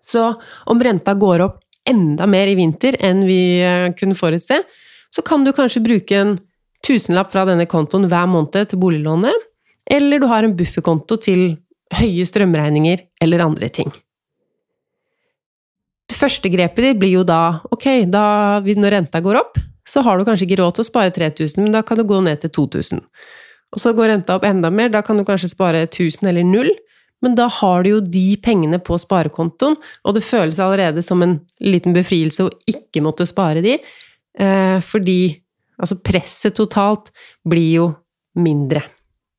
Så 0.00 0.30
om 0.70 0.80
renta 0.80 1.12
går 1.16 1.44
opp 1.44 1.60
enda 1.88 2.24
mer 2.28 2.48
i 2.48 2.56
vinter 2.56 2.96
enn 3.04 3.20
vi 3.28 3.60
eh, 3.60 3.90
kunne 3.98 4.16
forutse, 4.16 4.62
så 5.12 5.24
kan 5.24 5.44
du 5.44 5.52
kanskje 5.52 5.84
bruke 5.84 6.16
en 6.16 6.38
tusenlapp 6.84 7.30
fra 7.32 7.44
denne 7.48 7.66
kontoen 7.68 8.08
hver 8.08 8.28
måned 8.28 8.70
til 8.70 8.80
boliglånet, 8.80 9.44
eller 9.92 10.20
du 10.20 10.26
har 10.30 10.46
en 10.46 10.56
bufferkonto 10.56 11.20
til 11.20 11.44
høye 11.94 12.24
strømregninger 12.24 13.04
eller 13.24 13.44
andre 13.44 13.68
ting. 13.68 13.92
Det 16.08 16.16
første 16.16 16.48
grepet 16.52 16.84
ditt 16.84 17.00
blir 17.00 17.18
jo 17.18 17.28
da 17.28 17.60
ok, 17.72 18.06
da, 18.08 18.26
når 18.64 18.96
renta 18.98 19.20
går 19.24 19.40
opp, 19.40 19.60
så 19.84 20.00
har 20.04 20.16
du 20.16 20.24
kanskje 20.24 20.48
ikke 20.48 20.62
råd 20.62 20.78
til 20.78 20.84
å 20.84 20.88
spare 20.88 21.12
3000, 21.12 21.60
men 21.60 21.74
da 21.74 21.84
kan 21.84 22.00
du 22.00 22.06
gå 22.08 22.20
ned 22.24 22.40
til 22.40 22.52
2000. 22.56 23.04
og 23.74 23.82
så 23.82 23.92
går 23.96 24.12
renta 24.12 24.36
opp 24.38 24.46
enda 24.46 24.70
mer, 24.70 24.92
da 24.92 25.02
kan 25.02 25.18
du 25.18 25.24
kanskje 25.26 25.50
spare 25.50 25.84
1000 25.88 26.30
eller 26.30 26.46
null. 26.46 26.70
Men 27.24 27.36
da 27.38 27.46
har 27.48 27.84
du 27.84 27.94
jo 27.94 28.00
de 28.04 28.36
pengene 28.44 28.78
på 28.84 28.98
sparekontoen, 29.00 29.78
og 30.04 30.16
det 30.16 30.26
føles 30.26 30.58
allerede 30.60 31.02
som 31.02 31.22
en 31.24 31.38
liten 31.64 31.94
befrielse 31.96 32.44
å 32.44 32.52
ikke 32.68 33.00
måtte 33.04 33.24
spare 33.26 33.62
de, 33.64 33.78
eh, 34.38 34.78
fordi 34.84 35.18
altså 35.80 35.96
presset 36.04 36.54
totalt 36.58 37.08
blir 37.48 37.70
jo 37.78 37.86
mindre. 38.36 38.84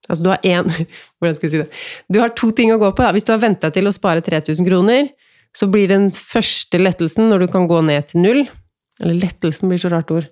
Altså 0.10 0.24
du 0.24 0.32
har 0.32 0.42
én 0.46 0.66
Hvordan 1.18 1.38
skal 1.38 1.48
jeg 1.48 1.54
si 1.54 1.62
det? 1.62 1.70
Du 2.12 2.20
har 2.22 2.34
to 2.38 2.52
ting 2.58 2.74
å 2.74 2.80
gå 2.82 2.90
på. 2.92 3.06
Da. 3.06 3.14
Hvis 3.16 3.26
du 3.28 3.34
har 3.34 3.42
venta 3.44 3.72
til 3.74 3.88
å 3.88 3.94
spare 3.94 4.24
3000 4.26 4.68
kroner, 4.68 5.10
så 5.56 5.70
blir 5.72 5.90
den 5.90 6.10
første 6.12 6.82
lettelsen 6.82 7.30
når 7.30 7.46
du 7.46 7.52
kan 7.54 7.70
gå 7.70 7.80
ned 7.86 8.10
til 8.12 8.26
null 8.26 8.42
Eller 9.00 9.22
lettelsen 9.28 9.72
blir 9.72 9.82
så 9.82 9.92
rart 9.94 10.12
ord. 10.12 10.28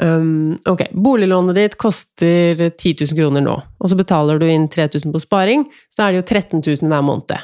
Um, 0.00 0.58
ok, 0.68 0.86
boliglånet 0.96 1.58
ditt 1.58 1.74
koster 1.76 2.56
10 2.70 2.94
000 3.04 3.16
kroner 3.18 3.44
nå, 3.44 3.56
og 3.76 3.90
så 3.90 3.96
betaler 3.98 4.38
du 4.40 4.46
inn 4.48 4.64
3000 4.72 5.12
på 5.12 5.20
sparing, 5.20 5.66
så 5.92 6.06
er 6.06 6.14
det 6.14 6.22
jo 6.22 6.28
13 6.40 6.62
000 6.64 6.88
hver 6.88 7.04
måned. 7.04 7.34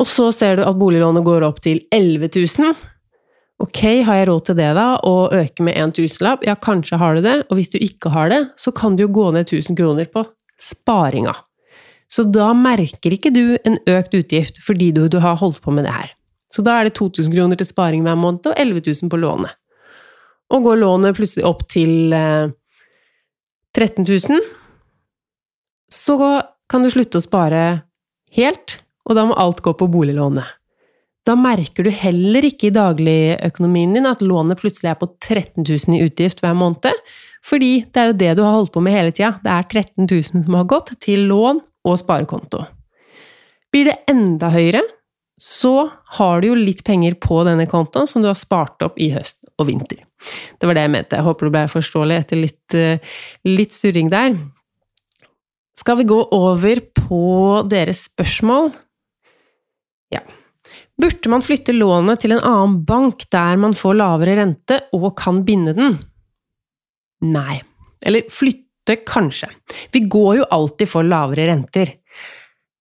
Og 0.00 0.10
så 0.10 0.28
ser 0.34 0.58
du 0.58 0.66
at 0.66 0.76
boliglånet 0.76 1.24
går 1.24 1.46
opp 1.46 1.62
til 1.64 1.80
11 1.94 2.28
000. 2.36 2.74
Ok, 3.62 3.80
har 4.04 4.18
jeg 4.18 4.28
råd 4.28 4.44
til 4.48 4.58
det, 4.58 4.70
da, 4.76 4.86
Å 4.98 5.14
øke 5.32 5.64
med 5.64 5.78
en 5.78 5.94
tusenlapp? 5.94 6.42
Ja, 6.44 6.56
kanskje 6.58 6.98
har 7.00 7.16
du 7.16 7.24
det, 7.24 7.36
og 7.48 7.56
hvis 7.56 7.70
du 7.72 7.78
ikke 7.78 8.10
har 8.12 8.32
det, 8.32 8.42
så 8.60 8.74
kan 8.74 8.98
du 8.98 9.06
jo 9.06 9.12
gå 9.14 9.30
ned 9.32 9.46
1000 9.46 9.78
kroner 9.78 10.10
på 10.10 10.26
sparinga. 10.60 11.36
Så 12.10 12.26
da 12.28 12.50
merker 12.54 13.14
ikke 13.14 13.32
du 13.32 13.56
en 13.64 13.78
økt 13.90 14.12
utgift 14.14 14.60
fordi 14.62 14.90
du, 14.94 15.06
du 15.08 15.20
har 15.22 15.38
holdt 15.40 15.62
på 15.64 15.72
med 15.74 15.86
det 15.86 15.94
her. 15.94 16.12
Så 16.52 16.62
da 16.62 16.76
er 16.78 16.86
det 16.86 16.98
2000 16.98 17.32
kroner 17.34 17.58
til 17.58 17.66
sparing 17.66 18.04
hver 18.04 18.18
måned 18.18 18.50
og 18.50 18.58
11 18.58 18.84
000 18.90 19.10
på 19.10 19.18
lånet. 19.22 19.54
Og 20.54 20.66
går 20.68 20.80
lånet 20.82 21.16
plutselig 21.18 21.46
opp 21.48 21.64
til 21.70 22.14
eh, 22.14 22.52
13 23.74 24.06
000, 24.06 24.42
så 25.90 26.18
kan 26.70 26.84
du 26.84 26.90
slutte 26.92 27.18
å 27.18 27.24
spare 27.24 27.62
helt, 28.38 28.78
og 29.04 29.18
da 29.18 29.24
må 29.26 29.34
alt 29.38 29.62
gå 29.64 29.74
på 29.76 29.88
boliglånet. 29.90 30.46
Da 31.24 31.34
merker 31.40 31.86
du 31.86 31.90
heller 31.90 32.44
ikke 32.44 32.68
i 32.68 32.74
dagligøkonomien 32.74 33.94
din 33.96 34.08
at 34.08 34.22
lånet 34.24 34.60
plutselig 34.60 34.90
er 34.92 34.98
på 35.00 35.08
13 35.08 35.64
000 35.64 35.96
i 35.96 36.02
utgift 36.04 36.42
hver 36.44 36.56
måned, 36.58 36.98
fordi 37.44 37.84
det 37.88 38.00
er 38.00 38.10
jo 38.10 38.18
det 38.20 38.32
du 38.36 38.42
har 38.44 38.58
holdt 38.58 38.74
på 38.74 38.82
med 38.84 38.94
hele 38.94 39.12
tida. 39.14 39.34
Det 39.42 39.52
er 39.52 39.68
13 39.68 40.06
000 40.06 40.44
som 40.46 40.58
har 40.58 40.68
gått 40.68 40.92
til 41.04 41.26
lån 41.30 41.62
og 41.88 41.98
sparekonto. 42.00 42.64
Blir 43.72 43.88
det 43.90 43.96
enda 44.12 44.52
høyere, 44.52 44.84
så 45.40 45.88
har 46.18 46.40
du 46.40 46.52
jo 46.52 46.58
litt 46.58 46.84
penger 46.86 47.16
på 47.20 47.40
denne 47.48 47.66
kontoen 47.68 48.06
som 48.08 48.22
du 48.22 48.30
har 48.30 48.38
spart 48.38 48.84
opp 48.86 49.00
i 49.02 49.10
høst 49.16 49.48
og 49.58 49.68
vinter. 49.72 50.04
Det 50.58 50.68
var 50.68 50.76
det 50.76 50.84
jeg 50.86 50.94
mente. 50.94 51.18
Jeg 51.18 51.26
håper 51.26 51.48
det 51.48 51.54
ble 51.56 51.64
forståelig 51.72 52.18
etter 52.20 52.40
litt, 52.40 52.76
eh, 52.78 53.16
litt 53.48 53.74
surring 53.74 54.10
der. 54.12 54.36
Skal 55.78 55.98
vi 56.00 56.08
gå 56.08 56.20
over 56.32 56.80
på 56.96 57.24
deres 57.68 58.06
spørsmål? 58.08 58.72
Ja. 60.14 60.22
Burde 61.00 61.30
man 61.32 61.42
flytte 61.42 61.74
lånet 61.74 62.22
til 62.22 62.36
en 62.36 62.44
annen 62.44 62.78
bank 62.86 63.26
der 63.34 63.58
man 63.60 63.74
får 63.76 63.98
lavere 63.98 64.36
rente 64.38 64.78
og 64.94 65.10
kan 65.18 65.42
binde 65.46 65.74
den? 65.76 65.98
Nei. 67.26 67.58
Eller 68.04 68.28
flytte, 68.30 69.00
kanskje. 69.08 69.48
Vi 69.92 70.04
går 70.12 70.42
jo 70.42 70.48
alltid 70.54 70.90
for 70.90 71.06
lavere 71.08 71.48
renter. 71.50 71.96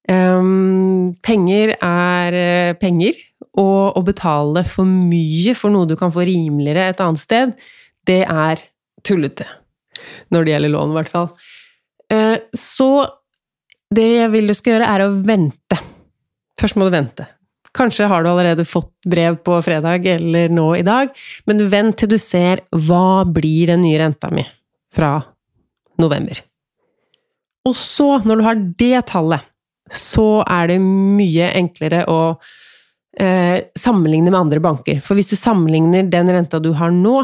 Um, 0.03 1.13
penger 1.23 1.77
er 1.77 2.35
uh, 2.35 2.73
penger, 2.75 3.15
og 3.59 3.97
å 3.99 4.01
betale 4.05 4.63
for 4.65 4.87
mye 4.87 5.53
for 5.57 5.73
noe 5.73 5.89
du 5.89 5.95
kan 5.99 6.13
få 6.13 6.25
rimeligere 6.25 6.87
et 6.89 7.03
annet 7.03 7.21
sted, 7.21 7.53
det 8.07 8.23
er 8.25 8.63
tullete. 9.05 9.45
Når 10.33 10.45
det 10.45 10.55
gjelder 10.55 10.73
lån, 10.73 10.93
i 10.93 10.97
hvert 10.97 11.13
fall. 11.13 11.29
Uh, 12.13 12.37
så 12.57 12.89
det 13.93 14.09
jeg 14.09 14.31
vil 14.33 14.49
du 14.49 14.55
skal 14.57 14.75
gjøre, 14.75 14.89
er 14.89 15.05
å 15.05 15.13
vente. 15.13 15.79
Først 16.59 16.79
må 16.79 16.87
du 16.87 16.95
vente. 16.95 17.27
Kanskje 17.73 18.07
har 18.09 18.21
du 18.21 18.29
allerede 18.29 18.65
fått 18.69 18.91
brev 19.09 19.39
på 19.45 19.57
fredag 19.65 20.05
eller 20.11 20.51
nå 20.53 20.67
i 20.77 20.85
dag, 20.85 21.13
men 21.49 21.63
vent 21.71 21.97
til 22.01 22.11
du 22.11 22.19
ser 22.21 22.61
hva 22.69 23.23
blir 23.25 23.71
den 23.71 23.81
nye 23.85 24.01
renta 24.01 24.29
mi 24.33 24.45
fra 24.93 25.15
november. 26.01 26.37
Og 27.65 27.73
så, 27.77 28.19
når 28.27 28.39
du 28.39 28.45
har 28.45 28.61
det 28.83 29.05
tallet, 29.09 29.49
så 29.93 30.43
er 30.45 30.69
det 30.69 30.79
mye 30.83 31.49
enklere 31.57 32.03
å 32.09 32.19
eh, 33.19 33.63
sammenligne 33.77 34.31
med 34.31 34.39
andre 34.39 34.61
banker. 34.63 35.01
For 35.05 35.17
hvis 35.17 35.31
du 35.33 35.37
sammenligner 35.39 36.07
den 36.09 36.31
renta 36.33 36.61
du 36.63 36.71
har 36.77 36.93
nå, 36.93 37.21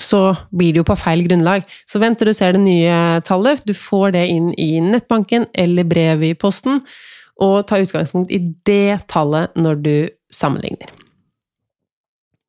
så 0.00 0.30
blir 0.54 0.72
det 0.72 0.82
jo 0.82 0.88
på 0.88 0.98
feil 0.98 1.24
grunnlag. 1.26 1.66
Så 1.88 2.00
vent 2.02 2.20
til 2.20 2.30
du 2.30 2.36
ser 2.36 2.54
det 2.56 2.62
nye 2.62 3.20
tallet. 3.26 3.62
Du 3.66 3.74
får 3.76 4.14
det 4.16 4.26
inn 4.32 4.52
i 4.60 4.72
nettbanken 4.84 5.48
eller 5.58 5.88
brevet 5.88 6.32
i 6.32 6.38
posten, 6.38 6.80
og 7.40 7.64
ta 7.68 7.80
utgangspunkt 7.80 8.32
i 8.34 8.40
det 8.68 9.02
tallet 9.10 9.54
når 9.58 9.82
du 9.84 9.94
sammenligner. 10.32 10.92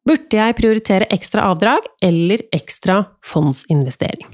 Burde 0.08 0.38
jeg 0.38 0.58
prioritere 0.58 1.10
ekstra 1.14 1.46
avdrag 1.52 1.86
eller 2.04 2.42
ekstra 2.56 3.04
fondsinvestering? 3.26 4.30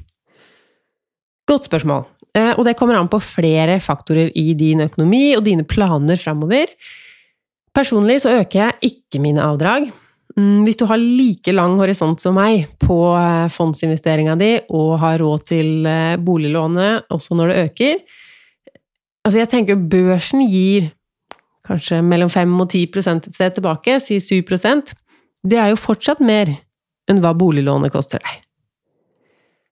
Godt 1.47 1.67
spørsmål. 1.67 2.05
Eh, 2.35 2.53
og 2.55 2.63
det 2.67 2.75
kommer 2.79 2.97
an 2.99 3.09
på 3.11 3.19
flere 3.23 3.79
faktorer 3.83 4.31
i 4.35 4.53
din 4.57 4.83
økonomi 4.85 5.35
og 5.35 5.43
dine 5.47 5.67
planer 5.67 6.19
framover. 6.19 6.71
Personlig 7.77 8.23
så 8.23 8.33
øker 8.39 8.63
jeg 8.63 8.91
ikke 8.91 9.21
mine 9.21 9.43
avdrag. 9.45 9.91
Mm, 10.37 10.65
hvis 10.65 10.77
du 10.79 10.85
har 10.89 10.97
like 10.97 11.53
lang 11.53 11.77
horisont 11.77 12.21
som 12.21 12.35
meg 12.37 12.65
på 12.81 12.97
eh, 13.17 13.47
fondsinvesteringa 13.53 14.35
di 14.37 14.51
og 14.73 14.97
har 15.01 15.17
råd 15.21 15.45
til 15.49 15.85
eh, 15.89 16.17
boliglånet 16.21 17.09
også 17.13 17.37
når 17.37 17.53
det 17.53 17.61
øker 17.67 17.99
Altså, 19.27 19.41
jeg 19.41 19.49
tenker 19.51 19.79
børsen 19.91 20.39
gir 20.47 20.85
kanskje 21.67 21.97
mellom 21.99 22.29
5 22.31 22.53
og 22.63 22.69
10 22.69 22.83
et 23.11 23.25
sted 23.35 23.57
tilbake, 23.57 23.97
si 23.99 24.21
7 24.23 24.39
Det 25.43 25.57
er 25.59 25.73
jo 25.73 25.75
fortsatt 25.75 26.21
mer 26.23 26.47
enn 27.11 27.19
hva 27.19 27.33
boliglånet 27.35 27.91
koster 27.91 28.23
deg. 28.23 28.37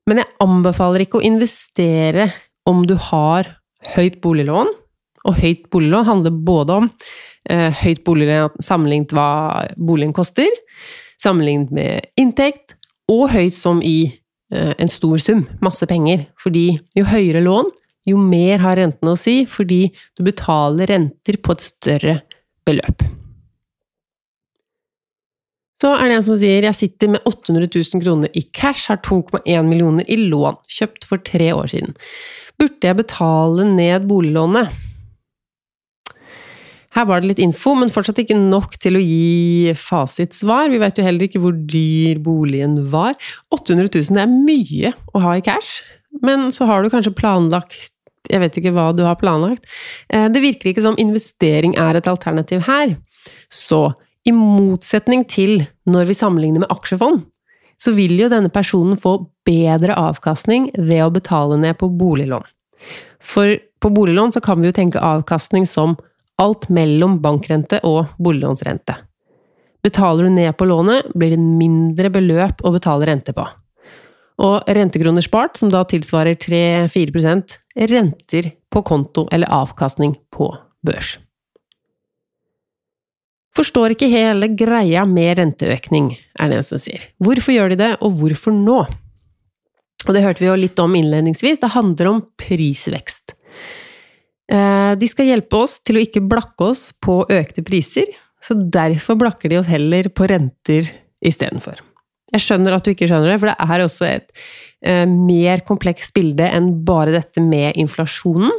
Men 0.09 0.19
jeg 0.19 0.33
anbefaler 0.43 1.05
ikke 1.05 1.21
å 1.21 1.23
investere 1.23 2.33
om 2.67 2.83
du 2.83 2.97
har 2.99 3.47
høyt 3.95 4.19
boliglån, 4.19 4.67
og 5.23 5.39
høyt 5.39 5.69
boliglån 5.71 6.09
handler 6.09 6.35
både 6.35 6.81
om 6.81 6.91
høyt 7.51 8.01
boliglån 8.07 8.61
sammenlignet 8.63 9.13
hva 9.13 9.65
boligen 9.77 10.13
koster, 10.15 10.49
sammenlignet 11.21 11.73
med 11.75 12.07
inntekt, 12.19 12.75
og 13.11 13.29
høyt 13.33 13.55
som 13.55 13.81
i 13.85 13.97
eh, 14.53 14.73
en 14.81 14.91
stor 14.91 15.19
sum, 15.21 15.45
masse 15.63 15.85
penger. 15.89 16.25
Fordi 16.41 16.71
jo 16.97 17.05
høyere 17.09 17.43
lån, 17.45 17.69
jo 18.09 18.21
mer 18.21 18.61
har 18.61 18.79
rentene 18.81 19.13
å 19.13 19.19
si, 19.19 19.43
fordi 19.49 19.87
du 20.17 20.25
betaler 20.25 20.89
renter 20.93 21.39
på 21.41 21.55
et 21.55 21.65
større 21.65 22.17
beløp. 22.65 23.05
Så 25.81 25.91
er 25.91 26.07
det 26.07 26.17
en 26.17 26.23
som 26.23 26.37
sier 26.39 26.65
jeg 26.65 26.77
sitter 26.77 27.11
med 27.13 27.25
800 27.27 27.67
000 27.67 28.01
kroner 28.01 28.37
i 28.37 28.45
cash, 28.55 28.87
har 28.89 29.01
2,1 29.05 29.67
millioner 29.67 30.07
i 30.09 30.17
lån, 30.21 30.61
kjøpt 30.71 31.05
for 31.09 31.21
tre 31.21 31.51
år 31.53 31.67
siden. 31.73 31.93
Burde 32.55 32.87
jeg 32.87 32.97
betale 33.01 33.67
ned 33.67 34.07
boliglånet? 34.09 34.71
Her 36.95 37.07
var 37.09 37.21
det 37.21 37.33
litt 37.33 37.41
info, 37.43 37.73
men 37.75 37.91
fortsatt 37.91 38.21
ikke 38.23 38.37
nok 38.39 38.77
til 38.79 38.95
å 38.95 39.03
gi 39.03 39.73
fasitsvar. 39.75 40.69
Vi 40.71 40.79
vet 40.79 40.95
jo 40.95 41.03
heller 41.03 41.27
ikke 41.27 41.41
hvor 41.43 41.55
dyr 41.55 42.21
boligen 42.23 42.77
var. 42.93 43.17
800 43.51 43.89
000 43.91 44.15
det 44.15 44.23
er 44.23 44.31
mye 44.31 44.93
å 45.11 45.23
ha 45.25 45.35
i 45.35 45.43
cash, 45.43 45.83
men 46.23 46.47
så 46.55 46.69
har 46.69 46.83
du 46.83 46.91
kanskje 46.93 47.15
planlagt 47.15 47.91
Jeg 48.25 48.41
vet 48.41 48.55
ikke 48.57 48.71
hva 48.73 48.87
du 48.95 49.03
har 49.05 49.19
planlagt. 49.21 49.67
Eh, 50.09 50.25
det 50.33 50.41
virker 50.41 50.71
ikke 50.71 50.81
som 50.81 50.95
investering 50.97 51.75
er 51.77 51.99
et 51.99 52.07
alternativ 52.09 52.63
her. 52.65 52.95
Så 53.53 53.91
i 54.25 54.33
motsetning 54.33 55.27
til 55.29 55.59
når 55.85 56.07
vi 56.09 56.15
sammenligner 56.17 56.63
med 56.63 56.73
aksjefond, 56.73 57.21
så 57.77 57.93
vil 57.93 58.15
jo 58.17 58.31
denne 58.31 58.49
personen 58.49 58.97
få 58.97 59.19
bedre 59.45 59.93
avkastning 59.93 60.71
ved 60.73 61.03
å 61.05 61.13
betale 61.13 61.59
ned 61.61 61.77
på 61.77 61.91
boliglån. 61.93 62.47
For 63.21 63.59
på 63.77 63.93
boliglån 63.93 64.33
så 64.33 64.41
kan 64.41 64.57
vi 64.61 64.71
jo 64.71 64.77
tenke 64.79 65.03
avkastning 65.03 65.69
som 65.69 65.93
alt 66.41 66.69
mellom 66.73 67.19
bankrente 67.23 67.79
og 67.87 68.15
boliglånsrente. 68.19 68.97
Betaler 69.85 70.25
du 70.25 70.33
ned 70.33 70.55
på 70.57 70.65
lånet, 70.65 71.11
blir 71.13 71.35
det 71.35 71.41
mindre 71.41 72.09
beløp 72.09 72.63
å 72.65 72.73
betale 72.73 73.05
rente 73.07 73.35
på. 73.37 73.45
Og 74.41 74.67
rentekroner 74.67 75.23
spart, 75.23 75.59
som 75.59 75.69
da 75.71 75.85
tilsvarer 75.87 76.35
3-4% 76.41 77.59
renter 77.91 78.49
på 78.73 78.81
konto 78.83 79.27
eller 79.31 79.51
avkastning 79.53 80.15
på 80.33 80.49
børs. 80.85 81.15
Forstår 83.55 83.93
ikke 83.93 84.11
hele 84.11 84.49
greia 84.51 85.05
med 85.07 85.37
renteøkning, 85.39 86.09
er 86.35 86.51
det 86.51 86.59
en 86.59 86.67
som 86.67 86.81
sier. 86.81 87.05
Hvorfor 87.23 87.55
gjør 87.55 87.71
de 87.71 87.79
det, 87.79 87.91
og 88.03 88.17
hvorfor 88.19 88.51
nå? 88.51 88.81
Og 90.05 90.11
det 90.11 90.25
hørte 90.25 90.43
vi 90.43 90.49
jo 90.49 90.57
litt 90.59 90.81
om 90.83 90.97
innledningsvis, 90.97 91.61
det 91.61 91.71
handler 91.77 92.09
om 92.09 92.19
prisvekst. 92.41 93.34
Eh, 94.51 94.93
de 94.99 95.09
skal 95.09 95.31
hjelpe 95.31 95.57
oss 95.57 95.79
til 95.81 95.97
å 95.97 96.03
ikke 96.05 96.23
blakke 96.25 96.69
oss 96.69 96.91
på 97.01 97.23
økte 97.33 97.63
priser, 97.65 98.09
så 98.43 98.53
derfor 98.53 99.17
blakker 99.17 99.49
de 99.49 99.59
oss 99.61 99.69
heller 99.71 100.11
på 100.13 100.27
renter 100.29 100.91
istedenfor. 101.25 101.81
Jeg 102.33 102.43
skjønner 102.43 102.75
at 102.75 102.85
du 102.85 102.91
ikke 102.91 103.07
skjønner 103.09 103.31
det, 103.31 103.39
for 103.41 103.49
det 103.49 103.57
er 103.65 103.83
også 103.85 104.07
et 104.09 104.29
eh, 104.85 105.05
mer 105.09 105.65
komplekst 105.65 106.13
bilde 106.17 106.45
enn 106.45 106.71
bare 106.85 107.15
dette 107.15 107.41
med 107.41 107.77
inflasjonen. 107.81 108.53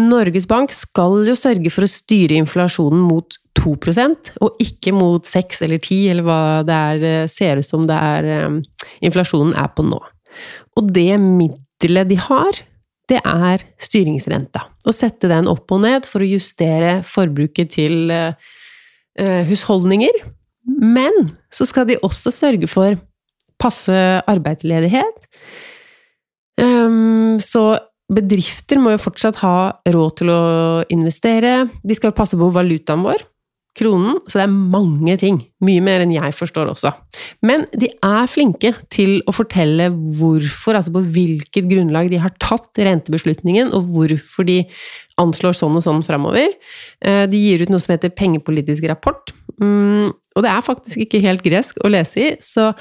Norges 0.00 0.46
Bank 0.48 0.72
skal 0.72 1.20
jo 1.28 1.36
sørge 1.36 1.68
for 1.72 1.84
å 1.84 1.90
styre 1.90 2.38
inflasjonen 2.40 3.02
mot 3.04 3.36
2% 3.60 4.32
og 4.40 4.62
ikke 4.64 4.94
mot 4.96 5.28
6 5.28 5.60
eller 5.66 5.82
10, 5.82 6.06
eller 6.14 6.24
hva 6.24 6.40
det 6.64 6.78
er, 6.78 7.06
eh, 7.10 7.28
ser 7.28 7.60
ut 7.60 7.68
som 7.68 7.84
det 7.88 8.00
er 8.00 8.62
inflasjonen 9.04 9.52
er 9.60 9.68
på 9.76 9.84
nå. 9.84 10.00
Og 10.80 10.88
det 10.88 11.20
middelet 11.20 12.08
de 12.08 12.16
har, 12.16 12.62
det 13.12 13.20
er 13.20 13.66
styringsrenta. 13.76 14.71
Å 14.82 14.94
sette 14.94 15.30
den 15.30 15.48
opp 15.50 15.70
og 15.74 15.84
ned 15.84 16.08
for 16.10 16.24
å 16.24 16.28
justere 16.28 17.00
forbruket 17.06 17.74
til 17.76 18.10
eh, 18.12 19.42
husholdninger. 19.48 20.22
Men 20.66 21.32
så 21.54 21.66
skal 21.68 21.88
de 21.88 22.00
også 22.02 22.32
sørge 22.34 22.68
for 22.70 22.98
passe 23.62 23.94
arbeidsledighet. 24.30 25.26
Um, 26.60 27.38
så 27.42 27.76
bedrifter 28.12 28.80
må 28.82 28.92
jo 28.94 29.02
fortsatt 29.02 29.38
ha 29.40 29.56
råd 29.88 30.16
til 30.20 30.32
å 30.32 30.42
investere. 30.92 31.62
De 31.82 31.96
skal 31.96 32.12
jo 32.12 32.18
passe 32.18 32.38
på 32.38 32.50
valutaen 32.54 33.04
vår, 33.06 33.22
kronen. 33.78 34.18
Så 34.28 34.38
det 34.38 34.44
er 34.46 34.52
mange 34.52 35.16
ting. 35.20 35.38
Mye 35.64 35.82
mer 35.84 36.02
enn 36.04 36.12
jeg 36.14 36.34
forstår 36.36 36.70
også. 36.72 36.92
Men 37.46 37.64
de 37.78 37.88
er 38.04 38.30
flinke 38.30 38.74
til 38.92 39.22
å 39.28 39.34
fortelle 39.34 39.88
hvorfor, 39.92 40.76
altså 40.76 40.92
på 40.94 41.04
hvilket 41.14 41.68
grunnlag 41.70 42.10
de 42.12 42.20
har 42.22 42.34
tatt 42.42 42.70
rentebeslutningen, 42.78 43.72
og 43.76 43.82
hvorfor 43.94 44.44
de 44.48 44.58
anslår 45.20 45.54
sånn 45.56 45.76
og 45.78 45.84
sånn 45.84 46.02
framover. 46.06 46.48
Eh, 47.04 47.24
de 47.30 47.38
gir 47.38 47.62
ut 47.62 47.70
noe 47.72 47.82
som 47.82 47.94
heter 47.94 48.16
pengepolitisk 48.16 48.82
rapport. 48.90 49.32
Mm, 49.62 50.12
og 50.36 50.40
det 50.44 50.50
er 50.52 50.64
faktisk 50.64 50.96
ikke 51.04 51.24
helt 51.24 51.42
gresk 51.44 51.74
å 51.84 51.92
lese 51.92 52.16
i, 52.20 52.28
så 52.42 52.72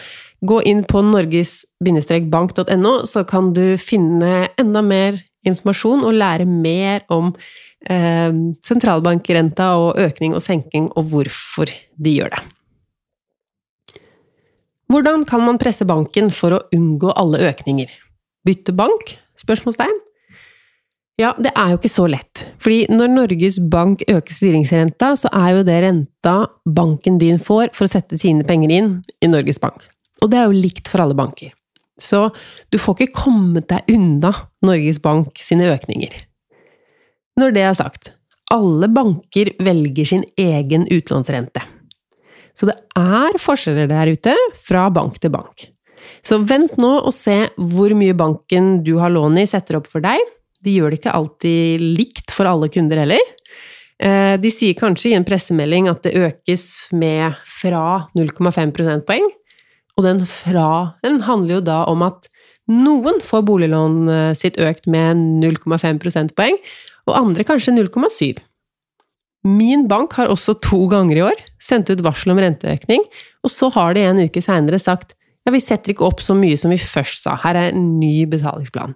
gå 0.47 0.61
inn 0.67 0.83
på 0.87 1.01
norges-bank.no, 1.05 2.93
så 3.05 3.23
kan 3.29 3.53
du 3.55 3.77
finne 3.81 4.49
enda 4.59 4.81
mer 4.85 5.19
informasjon 5.47 6.03
og 6.05 6.17
lære 6.17 6.45
mer 6.49 7.01
om 7.13 7.33
eh, 7.89 8.33
sentralbankrenta 8.67 9.71
og 9.79 9.99
økning 10.01 10.35
og 10.37 10.43
senking, 10.43 10.89
og 10.95 11.11
hvorfor 11.13 11.71
de 11.71 12.17
gjør 12.19 12.35
det. 12.35 12.43
Hvordan 14.91 15.23
kan 15.23 15.45
man 15.45 15.59
presse 15.61 15.87
banken 15.87 16.27
for 16.35 16.57
å 16.57 16.63
unngå 16.75 17.13
alle 17.15 17.39
økninger? 17.47 17.91
Bytte 18.43 18.73
bank? 18.75 19.13
Spørsmålstegn. 19.39 20.01
Ja, 21.21 21.31
det 21.37 21.51
er 21.55 21.73
jo 21.73 21.77
ikke 21.77 21.91
så 21.91 22.07
lett. 22.09 22.43
Fordi 22.63 22.85
når 22.89 23.11
Norges 23.13 23.59
Bank 23.71 24.01
øker 24.09 24.33
styringsrenta, 24.33 25.13
så 25.19 25.29
er 25.37 25.57
jo 25.57 25.65
det 25.67 25.77
renta 25.83 26.35
banken 26.65 27.19
din 27.21 27.39
får 27.41 27.71
for 27.77 27.85
å 27.85 27.91
sette 27.91 28.17
sine 28.19 28.45
penger 28.47 28.73
inn 28.73 28.91
i 29.21 29.29
Norges 29.29 29.61
Bank. 29.61 29.83
Og 30.21 30.31
det 30.31 30.39
er 30.39 30.49
jo 30.49 30.63
likt 30.63 30.89
for 30.89 31.03
alle 31.03 31.17
banker. 31.17 31.53
Så 32.01 32.29
du 32.73 32.79
får 32.81 32.97
ikke 33.05 33.21
kommet 33.21 33.69
deg 33.69 33.93
unna 33.93 34.33
Norges 34.65 35.01
Bank 35.03 35.37
sine 35.39 35.69
økninger. 35.69 36.15
Når 37.41 37.55
det 37.55 37.65
er 37.65 37.77
sagt, 37.77 38.11
alle 38.53 38.89
banker 38.91 39.53
velger 39.63 40.07
sin 40.07 40.25
egen 40.39 40.85
utlånsrente. 40.91 41.63
Så 42.53 42.67
det 42.67 42.75
er 42.99 43.39
forskjeller 43.41 43.89
der 43.89 44.11
ute 44.11 44.35
fra 44.61 44.89
bank 44.93 45.17
til 45.23 45.33
bank. 45.33 45.65
Så 46.21 46.37
vent 46.45 46.77
nå 46.81 46.91
og 46.99 47.13
se 47.15 47.47
hvor 47.57 47.93
mye 47.97 48.13
banken 48.17 48.83
du 48.85 48.97
har 49.01 49.13
lån 49.13 49.39
i, 49.41 49.47
setter 49.49 49.79
opp 49.79 49.89
for 49.89 50.03
deg 50.03 50.21
de 50.61 50.77
gjør 50.77 50.93
det 50.93 51.01
ikke 51.01 51.13
alltid 51.17 51.85
likt 51.99 52.33
for 52.33 52.49
alle 52.49 52.69
kunder 52.73 53.01
heller. 53.01 53.21
Eh, 54.01 54.35
de 54.41 54.51
sier 54.53 54.77
kanskje 54.77 55.11
i 55.11 55.15
en 55.17 55.25
pressemelding 55.27 55.89
at 55.91 56.03
det 56.05 56.17
økes 56.17 56.65
med 56.97 57.37
fra 57.49 58.07
0,5 58.17 58.73
prosentpoeng, 58.75 59.27
og 59.97 60.05
den 60.07 60.21
fra 60.25 60.69
den 61.05 61.21
handler 61.25 61.59
jo 61.59 61.65
da 61.65 61.81
om 61.91 62.05
at 62.05 62.29
noen 62.71 63.19
får 63.25 63.43
boliglånet 63.45 64.37
sitt 64.39 64.57
økt 64.61 64.87
med 64.89 65.19
0,5 65.43 65.99
prosentpoeng, 66.01 66.57
og 67.09 67.17
andre 67.17 67.45
kanskje 67.47 67.73
0,7. 67.75 68.41
Min 69.47 69.87
bank 69.89 70.13
har 70.19 70.29
også 70.29 70.53
to 70.61 70.83
ganger 70.91 71.17
i 71.17 71.23
år 71.25 71.39
sendt 71.61 71.89
ut 71.89 72.03
varsel 72.05 72.33
om 72.33 72.41
renteøkning, 72.41 73.07
og 73.41 73.53
så 73.53 73.71
har 73.73 73.97
de 73.97 74.05
en 74.05 74.21
uke 74.21 74.43
seinere 74.43 74.79
sagt 74.81 75.15
ja, 75.41 75.53
vi 75.53 75.61
setter 75.63 75.95
ikke 75.95 76.05
opp 76.05 76.19
så 76.21 76.35
mye 76.37 76.57
som 76.59 76.69
vi 76.73 76.77
først 76.77 77.23
sa, 77.23 77.33
her 77.41 77.57
er 77.57 77.71
en 77.71 77.95
ny 77.97 78.27
betalingsplan. 78.29 78.93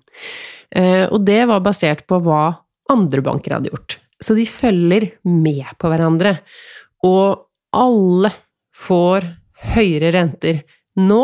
Eh, 0.77 1.05
og 1.09 1.23
det 1.25 1.41
var 1.49 1.63
basert 1.65 2.03
på 2.05 2.19
hva 2.21 2.51
andre 2.93 3.23
banker 3.25 3.55
hadde 3.55 3.71
gjort. 3.71 3.97
Så 4.21 4.37
de 4.37 4.45
følger 4.45 5.09
med 5.25 5.65
på 5.81 5.89
hverandre. 5.89 6.37
Og 7.05 7.47
alle 7.75 8.31
får 8.77 9.25
høyere 9.73 10.13
renter 10.15 10.61
nå, 11.01 11.23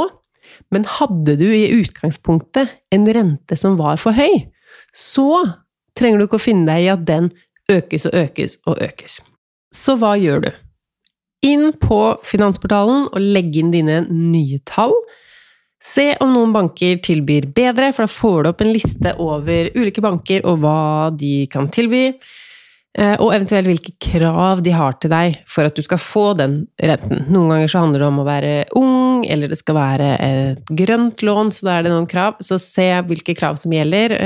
men 0.73 0.87
hadde 0.97 1.37
du 1.39 1.47
i 1.53 1.69
utgangspunktet 1.77 2.73
en 2.95 3.07
rente 3.13 3.57
som 3.59 3.77
var 3.79 4.01
for 4.01 4.15
høy, 4.15 4.47
så 4.95 5.43
trenger 5.97 6.19
du 6.21 6.27
ikke 6.27 6.39
å 6.39 6.43
finne 6.43 6.67
deg 6.71 6.85
i 6.85 6.91
at 6.93 7.07
den 7.07 7.31
økes 7.71 8.07
og 8.09 8.17
økes 8.17 8.57
og 8.67 8.81
økes. 8.83 9.19
Så 9.71 9.95
hva 9.99 10.15
gjør 10.19 10.45
du? 10.47 10.51
Inn 11.47 11.71
på 11.81 11.99
Finansportalen 12.27 13.07
og 13.09 13.23
legg 13.23 13.55
inn 13.57 13.71
dine 13.73 14.03
nye 14.09 14.59
tall. 14.67 14.93
Se 15.81 16.11
om 16.21 16.35
noen 16.35 16.51
banker 16.53 16.99
tilbyr 17.01 17.47
bedre, 17.55 17.89
for 17.95 18.05
da 18.05 18.13
får 18.13 18.43
du 18.43 18.49
opp 18.51 18.61
en 18.61 18.75
liste 18.75 19.15
over 19.17 19.71
ulike 19.73 20.03
banker 20.03 20.45
og 20.45 20.61
hva 20.61 21.09
de 21.17 21.47
kan 21.49 21.71
tilby, 21.73 22.03
eh, 22.99 23.15
og 23.15 23.31
eventuelt 23.33 23.71
hvilke 23.71 23.95
krav 23.97 24.61
de 24.61 24.75
har 24.77 24.99
til 25.01 25.09
deg 25.09 25.39
for 25.49 25.65
at 25.65 25.73
du 25.73 25.81
skal 25.81 26.01
få 26.03 26.27
den 26.37 26.59
renten. 26.77 27.25
Noen 27.33 27.55
ganger 27.55 27.73
så 27.73 27.81
handler 27.81 28.03
det 28.03 28.11
om 28.11 28.21
å 28.21 28.27
være 28.27 28.53
ung, 28.77 29.25
eller 29.25 29.49
det 29.49 29.57
skal 29.57 29.79
være 29.79 30.11
et 30.27 30.71
grønt 30.83 31.25
lån, 31.25 31.49
så 31.55 31.65
da 31.65 31.79
er 31.79 31.87
det 31.87 31.95
noen 31.95 32.09
krav. 32.09 32.37
Så 32.45 32.61
se 32.61 32.91
hvilke 33.09 33.33
krav 33.37 33.57
som 33.57 33.73
gjelder. 33.73 34.19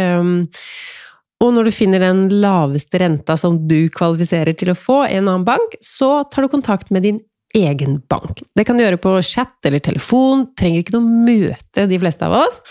Ehm, 1.35 1.45
og 1.45 1.53
når 1.53 1.65
du 1.65 1.71
finner 1.71 1.99
den 1.99 2.29
laveste 2.29 2.99
renta 2.99 3.37
som 3.37 3.67
du 3.67 3.89
kvalifiserer 3.89 4.53
til 4.53 4.71
å 4.71 4.75
få 4.75 5.05
i 5.05 5.15
en 5.17 5.27
annen 5.27 5.45
bank, 5.45 5.75
så 5.81 6.23
tar 6.29 6.43
du 6.43 6.47
kontakt 6.49 6.91
med 6.91 7.03
din 7.03 7.19
egen 7.53 8.01
bank. 8.09 8.41
Det 8.55 8.65
kan 8.65 8.77
du 8.77 8.83
gjøre 8.83 8.97
på 8.97 9.21
chat 9.21 9.53
eller 9.65 9.79
telefon, 9.79 10.53
trenger 10.57 10.83
ikke 10.83 10.97
noe 10.97 11.25
møte, 11.25 11.87
de 11.87 11.99
fleste 11.99 12.25
av 12.25 12.35
oss. 12.45 12.61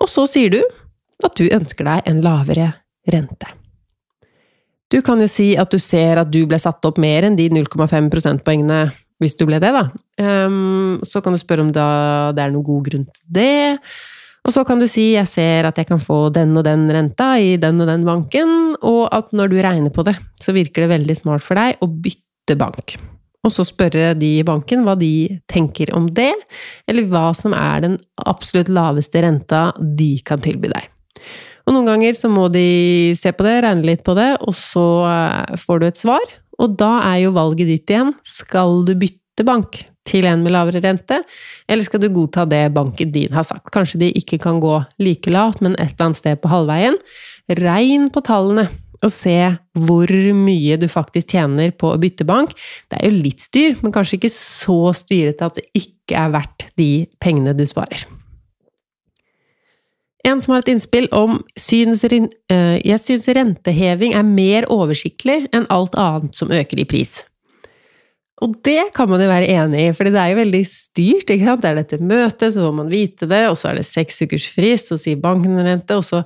Og 0.00 0.08
så 0.08 0.26
sier 0.26 0.50
du 0.50 0.60
at 1.24 1.36
du 1.36 1.48
ønsker 1.48 1.84
deg 1.84 2.02
en 2.06 2.20
lavere 2.22 2.72
rente. 3.10 3.46
Du 4.90 5.00
kan 5.02 5.20
jo 5.20 5.28
si 5.30 5.56
at 5.56 5.70
du 5.70 5.78
ser 5.78 6.18
at 6.18 6.30
du 6.32 6.46
ble 6.50 6.58
satt 6.58 6.84
opp 6.84 6.98
mer 6.98 7.24
enn 7.24 7.36
de 7.38 7.48
0,5 7.52 8.10
prosentpoengene 8.10 8.90
hvis 9.20 9.36
du 9.36 9.44
ble 9.46 9.60
det, 9.60 9.70
da. 9.76 9.90
Um, 10.18 10.98
så 11.04 11.20
kan 11.20 11.36
du 11.36 11.38
spørre 11.40 11.62
om 11.62 11.70
det 11.72 11.84
er 11.84 12.50
noen 12.50 12.64
god 12.64 12.88
grunn 12.88 13.04
til 13.04 13.26
det. 13.36 13.76
Og 14.46 14.54
så 14.54 14.64
kan 14.66 14.78
du 14.78 14.86
si 14.88 15.12
'jeg 15.14 15.28
ser 15.28 15.66
at 15.66 15.76
jeg 15.76 15.86
kan 15.86 16.00
få 16.00 16.32
den 16.32 16.56
og 16.56 16.64
den 16.64 16.88
renta 16.88 17.38
i 17.38 17.56
den 17.56 17.80
og 17.80 17.86
den 17.86 18.04
banken', 18.04 18.76
og 18.82 19.08
at 19.12 19.32
når 19.32 19.48
du 19.48 19.56
regner 19.60 19.90
på 19.90 20.02
det, 20.04 20.16
så 20.40 20.52
virker 20.52 20.82
det 20.82 20.98
veldig 20.98 21.16
smart 21.16 21.42
for 21.42 21.54
deg 21.54 21.76
å 21.80 21.86
bytte 21.86 22.56
bank 22.56 22.96
og 23.40 23.52
så 23.54 23.64
spørre 23.64 24.12
de 24.18 24.34
i 24.38 24.46
banken 24.46 24.84
hva 24.84 24.96
de 25.00 25.40
tenker 25.50 25.92
om 25.96 26.08
det, 26.12 26.32
eller 26.90 27.08
hva 27.08 27.30
som 27.36 27.54
er 27.56 27.86
den 27.86 27.96
absolutt 28.28 28.68
laveste 28.72 29.22
renta 29.24 29.70
de 29.80 30.12
kan 30.26 30.42
tilby 30.44 30.72
deg. 30.72 30.90
Og 31.68 31.76
noen 31.76 31.88
ganger 31.88 32.16
så 32.18 32.28
må 32.32 32.48
de 32.52 33.14
se 33.16 33.32
på 33.36 33.46
det, 33.46 33.60
regne 33.64 33.86
litt 33.86 34.04
på 34.04 34.16
det, 34.18 34.32
og 34.44 34.56
så 34.56 34.86
eh, 35.08 35.56
får 35.60 35.80
du 35.80 35.88
et 35.88 36.00
svar. 36.00 36.36
Og 36.60 36.76
da 36.76 36.98
er 37.12 37.22
jo 37.22 37.32
valget 37.36 37.70
ditt 37.70 37.92
igjen. 37.92 38.12
Skal 38.26 38.82
du 38.88 38.92
bytte 38.98 39.19
bank 39.46 39.80
til 40.08 40.26
en 40.26 40.42
med 40.44 40.54
lavere 40.54 40.82
rente, 40.82 41.20
eller 41.68 41.86
skal 41.86 42.02
du 42.02 42.08
godta 42.12 42.46
det 42.48 42.64
banken 42.74 43.12
din 43.14 43.32
har 43.36 43.46
sagt? 43.46 43.70
Kanskje 43.74 44.00
de 44.02 44.12
ikke 44.18 44.40
kan 44.42 44.60
gå 44.62 44.78
like 45.02 45.30
lavt, 45.30 45.60
men 45.64 45.76
et 45.78 45.92
eller 45.92 46.10
annet 46.10 46.20
sted 46.20 46.40
på 46.42 46.50
halvveien. 46.50 46.96
Regn 47.60 48.08
på 48.14 48.22
tallene 48.26 48.68
og 49.00 49.12
se 49.12 49.36
hvor 49.80 50.12
mye 50.36 50.76
du 50.80 50.86
faktisk 50.90 51.34
tjener 51.36 51.72
på 51.72 51.92
å 51.92 51.98
bytte 52.00 52.26
bank. 52.28 52.52
Det 52.90 52.98
er 52.98 53.08
jo 53.08 53.22
litt 53.24 53.44
styr, 53.44 53.76
men 53.80 53.94
kanskje 53.94 54.18
ikke 54.18 54.32
så 54.34 54.92
styrete 54.96 55.46
at 55.46 55.60
det 55.60 55.68
ikke 55.84 56.18
er 56.20 56.32
verdt 56.34 56.68
de 56.80 56.90
pengene 57.22 57.56
du 57.56 57.64
sparer. 57.68 58.04
En 60.28 60.40
som 60.44 60.52
har 60.52 60.60
et 60.60 60.74
innspill 60.74 61.08
om 61.16 61.38
syns, 61.56 62.04
eh, 62.04 62.76
jeg 62.84 63.00
syns 63.00 63.24
renteheving 63.32 64.12
er 64.12 64.26
mer 64.26 64.68
oversiktlig 64.68 65.46
enn 65.48 65.64
alt 65.72 65.96
annet 65.96 66.36
som 66.36 66.52
øker 66.52 66.82
i 66.82 66.84
pris. 66.84 67.22
Og 68.40 68.54
det 68.64 68.92
kan 68.96 69.08
man 69.10 69.20
jo 69.20 69.28
være 69.28 69.50
enig 69.52 69.80
i, 69.84 69.94
for 69.96 70.08
det 70.08 70.16
er 70.16 70.32
jo 70.32 70.38
veldig 70.38 70.62
styrt. 70.64 71.28
ikke 71.28 71.44
sant? 71.44 71.60
Det 71.60 71.70
er 71.70 71.80
dette 71.82 71.98
møtet, 72.00 72.54
så 72.54 72.62
får 72.64 72.76
man 72.78 72.92
vite 72.92 73.28
det, 73.28 73.42
og 73.50 73.58
så 73.60 73.70
er 73.70 73.80
det 73.80 73.88
seks 73.88 74.22
ukers 74.24 74.46
frist, 74.54 74.88
så 74.88 74.96
sier 75.00 75.20
banken 75.20 75.60
rente, 75.60 75.98
og 75.98 76.06
så 76.06 76.22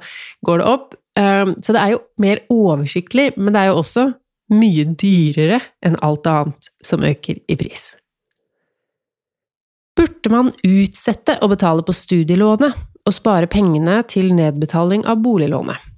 går 0.46 0.62
det 0.62 0.68
opp. 0.70 0.94
Ehm, 1.18 1.56
så 1.58 1.74
det 1.74 1.82
er 1.82 1.94
jo 1.96 2.04
mer 2.22 2.44
oversiktlig, 2.54 3.32
men 3.36 3.54
det 3.54 3.64
er 3.64 3.72
jo 3.72 3.80
også 3.82 4.06
mye 4.54 4.86
dyrere 5.00 5.58
enn 5.82 5.98
alt 6.06 6.26
annet 6.30 6.70
som 6.84 7.02
øker 7.06 7.42
i 7.50 7.58
pris. 7.58 7.90
Burde 9.98 10.30
man 10.30 10.50
utsette 10.66 11.38
å 11.42 11.50
betale 11.50 11.82
på 11.86 11.94
studielånet 11.94 12.78
og 13.04 13.14
spare 13.14 13.50
pengene 13.50 14.00
til 14.10 14.30
nedbetaling 14.34 15.04
av 15.10 15.22
boliglånet? 15.22 15.90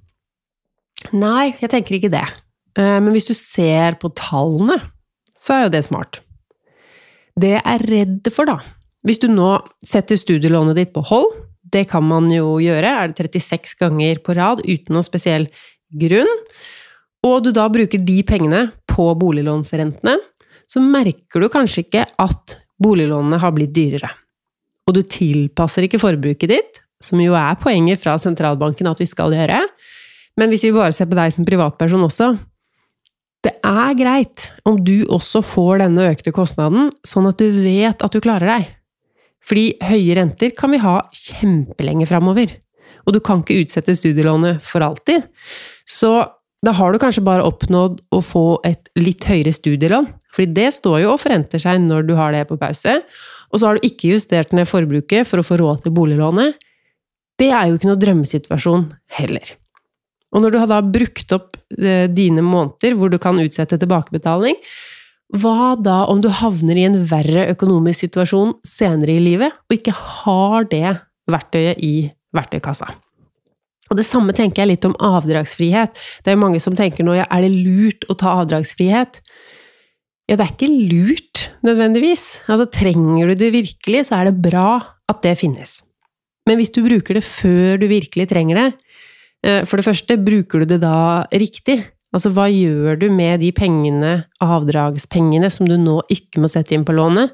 Nei, 1.13 1.53
jeg 1.61 1.69
tenker 1.71 1.97
ikke 1.97 2.13
det. 2.13 2.25
Ehm, 2.73 3.05
men 3.05 3.13
hvis 3.13 3.29
du 3.29 3.35
ser 3.37 4.01
på 4.01 4.09
tallene, 4.17 4.81
så 5.37 5.55
er 5.55 5.65
jo 5.65 5.73
det 5.75 5.83
smart. 5.85 6.21
Det 7.37 7.53
jeg 7.53 7.63
er 7.63 7.85
redd 7.91 8.31
for, 8.33 8.49
da, 8.49 8.59
Hvis 9.05 9.21
du 9.21 9.29
nå 9.29 9.53
setter 9.85 10.17
studielånet 10.19 10.75
ditt 10.75 10.89
på 10.91 11.03
hold, 11.05 11.29
det 11.63 11.85
kan 11.91 12.03
man 12.03 12.25
jo 12.31 12.57
gjøre, 12.59 12.89
er 12.89 13.13
det 13.13 13.29
36 13.29 13.77
ganger 13.79 14.19
på 14.23 14.35
rad 14.35 14.63
uten 14.65 14.95
noen 14.95 15.05
spesiell 15.05 15.47
grunn, 15.93 16.31
og 17.23 17.43
du 17.45 17.51
da 17.55 17.67
bruker 17.71 18.01
de 18.03 18.17
pengene 18.27 18.67
på 18.89 19.07
boliglånsrentene, 19.19 20.17
så 20.67 20.83
merker 20.83 21.43
du 21.43 21.47
kanskje 21.51 21.85
ikke 21.85 22.03
at 22.19 22.57
boliglånene 22.83 23.39
har 23.41 23.53
blitt 23.55 23.73
dyrere. 23.75 24.09
Og 24.87 24.97
du 24.97 25.01
tilpasser 25.03 25.87
ikke 25.87 26.01
forbruket 26.01 26.51
ditt, 26.51 26.81
som 27.03 27.21
jo 27.21 27.35
er 27.37 27.57
poenget 27.61 28.01
fra 28.01 28.17
sentralbanken 28.21 28.89
at 28.89 29.01
vi 29.01 29.07
skal 29.09 29.35
gjøre. 29.35 29.61
Men 30.37 30.51
hvis 30.51 30.65
vi 30.67 30.75
bare 30.75 30.93
ser 30.95 31.09
på 31.09 31.17
deg 31.17 31.33
som 31.33 31.47
privatperson 31.47 32.05
også 32.07 32.33
er 33.67 33.97
greit 33.99 34.47
om 34.67 34.79
du 34.83 35.05
også 35.13 35.43
får 35.45 35.83
denne 35.83 36.07
økte 36.11 36.33
kostnaden, 36.35 36.91
sånn 37.05 37.27
at 37.29 37.41
du 37.41 37.47
vet 37.61 38.03
at 38.03 38.13
du 38.13 38.21
klarer 38.23 38.53
deg. 38.55 38.71
Fordi 39.47 39.67
høye 39.83 40.15
renter 40.17 40.53
kan 40.57 40.73
vi 40.73 40.81
ha 40.83 40.99
kjempelenge 41.15 42.07
framover. 42.09 42.55
Og 43.07 43.15
du 43.15 43.21
kan 43.23 43.43
ikke 43.43 43.61
utsette 43.63 43.95
studielånet 43.95 44.63
for 44.65 44.83
alltid. 44.83 45.23
Så 45.87 46.11
da 46.65 46.73
har 46.75 46.91
du 46.91 46.99
kanskje 46.99 47.23
bare 47.23 47.45
oppnådd 47.45 48.01
å 48.11 48.19
få 48.25 48.45
et 48.67 48.89
litt 48.99 49.23
høyere 49.29 49.53
studielån, 49.53 50.09
fordi 50.33 50.55
det 50.57 50.71
står 50.75 51.03
jo 51.03 51.13
og 51.13 51.21
forenter 51.21 51.61
seg 51.61 51.83
når 51.85 52.07
du 52.09 52.15
har 52.17 52.33
det 52.35 52.47
på 52.49 52.57
pause. 52.59 52.97
Og 53.53 53.61
så 53.61 53.69
har 53.69 53.77
du 53.77 53.87
ikke 53.87 54.11
justert 54.15 54.51
ned 54.57 54.67
forbruket 54.69 55.29
for 55.29 55.39
å 55.39 55.45
få 55.45 55.59
råd 55.61 55.85
til 55.85 55.95
boliglånet. 55.95 56.57
Det 57.37 57.51
er 57.53 57.69
jo 57.69 57.77
ikke 57.77 57.91
noe 57.91 58.01
drømmesituasjon 58.01 58.89
heller. 59.19 59.53
Og 60.35 60.43
når 60.43 60.53
du 60.53 60.59
har 60.59 60.69
da 60.69 60.81
brukt 60.83 61.31
opp 61.35 61.55
eh, 61.79 62.05
dine 62.11 62.43
måneder 62.43 62.97
hvor 62.97 63.11
du 63.11 63.17
kan 63.21 63.39
utsette 63.39 63.79
tilbakebetaling, 63.79 64.57
hva 65.35 65.73
da 65.79 66.05
om 66.07 66.21
du 66.23 66.29
havner 66.31 66.79
i 66.79 66.85
en 66.87 67.01
verre 67.07 67.49
økonomisk 67.51 68.05
situasjon 68.05 68.53
senere 68.67 69.17
i 69.17 69.23
livet, 69.23 69.55
og 69.67 69.75
ikke 69.75 69.95
har 69.95 70.67
det 70.71 70.95
verktøyet 71.27 71.83
i 71.83 71.95
verktøykassa? 72.35 72.87
Og 73.87 73.99
det 73.99 74.07
samme 74.07 74.35
tenker 74.35 74.63
jeg 74.63 74.73
litt 74.73 74.87
om 74.87 74.95
avdragsfrihet. 75.03 75.99
Det 76.23 76.33
er 76.33 76.39
mange 76.39 76.59
som 76.63 76.75
tenker 76.75 77.07
nå 77.07 77.15
ja, 77.15 77.27
er 77.31 77.45
det 77.45 77.53
lurt 77.55 78.07
å 78.11 78.17
ta 78.19 78.35
avdragsfrihet? 78.41 79.21
Ja, 80.27 80.35
det 80.35 80.43
er 80.43 80.51
ikke 80.51 80.71
lurt 80.91 81.45
nødvendigvis. 81.63 82.25
Altså, 82.51 82.67
trenger 82.67 83.31
du 83.31 83.37
det 83.39 83.53
virkelig, 83.55 84.07
så 84.09 84.19
er 84.19 84.29
det 84.29 84.41
bra 84.43 84.71
at 85.07 85.21
det 85.23 85.37
finnes. 85.39 85.77
Men 86.47 86.59
hvis 86.59 86.73
du 86.75 86.81
bruker 86.83 87.15
det 87.15 87.23
før 87.23 87.79
du 87.79 87.87
virkelig 87.91 88.27
trenger 88.31 88.59
det, 88.59 88.67
for 89.67 89.79
det 89.79 89.85
første, 89.87 90.17
bruker 90.19 90.63
du 90.63 90.73
det 90.73 90.81
da 90.83 90.97
riktig? 91.31 91.79
Altså, 92.15 92.31
hva 92.31 92.45
gjør 92.47 92.95
du 93.01 93.09
med 93.11 93.41
de 93.43 93.49
pengene, 93.51 94.13
avdragspengene, 94.41 95.49
som 95.51 95.67
du 95.67 95.75
nå 95.77 95.99
ikke 96.13 96.39
må 96.39 96.49
sette 96.49 96.73
inn 96.73 96.85
på 96.87 96.95
lånet? 96.95 97.33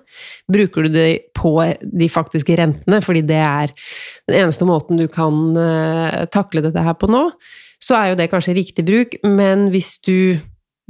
Bruker 0.52 0.88
du 0.88 0.95
det 0.95 1.10
på 1.38 1.54
de 1.84 2.08
faktiske 2.10 2.58
rentene, 2.58 2.99
fordi 3.06 3.21
det 3.30 3.38
er 3.38 3.73
den 4.28 4.39
eneste 4.41 4.65
måten 4.67 4.97
du 4.97 5.06
kan 5.13 5.54
uh, 5.54 6.23
takle 6.34 6.65
dette 6.65 6.84
her 6.84 6.97
på 6.97 7.12
nå? 7.12 7.28
Så 7.84 7.95
er 7.99 8.12
jo 8.12 8.17
det 8.19 8.32
kanskje 8.32 8.58
riktig 8.58 8.88
bruk, 8.88 9.15
men 9.28 9.69
hvis 9.71 9.97
du 10.04 10.39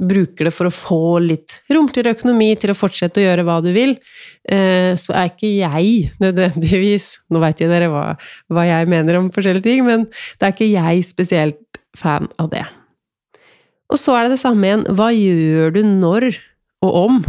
bruker 0.00 0.48
det 0.48 0.52
for 0.54 0.68
å 0.68 0.74
få 0.74 1.00
litt 1.22 1.60
romsligere 1.72 2.16
økonomi 2.16 2.50
til 2.58 2.72
å 2.72 2.76
fortsette 2.76 3.20
å 3.20 3.26
gjøre 3.26 3.44
hva 3.46 3.60
du 3.62 3.70
vil, 3.74 3.94
uh, 4.50 4.92
så 4.98 5.14
er 5.14 5.30
ikke 5.30 5.50
jeg 5.50 6.14
nødvendigvis 6.22 7.10
Nå 7.30 7.42
veit 7.42 7.62
jo 7.62 7.70
dere 7.70 7.90
hva, 7.92 8.04
hva 8.50 8.66
jeg 8.66 8.90
mener 8.90 9.20
om 9.20 9.30
forskjellige 9.34 9.66
ting, 9.68 9.84
men 9.86 10.08
det 10.10 10.48
er 10.48 10.56
ikke 10.56 10.72
jeg 10.72 11.06
spesielt 11.06 11.80
fan 11.98 12.26
av 12.42 12.50
det. 12.50 12.64
Og 13.92 14.00
så 14.00 14.16
er 14.16 14.26
det 14.26 14.34
det 14.34 14.42
samme 14.42 14.66
igjen, 14.66 14.86
hva 14.98 15.10
gjør 15.14 15.74
du 15.76 15.82
når 15.86 16.30
og 16.84 16.96
om 17.04 17.20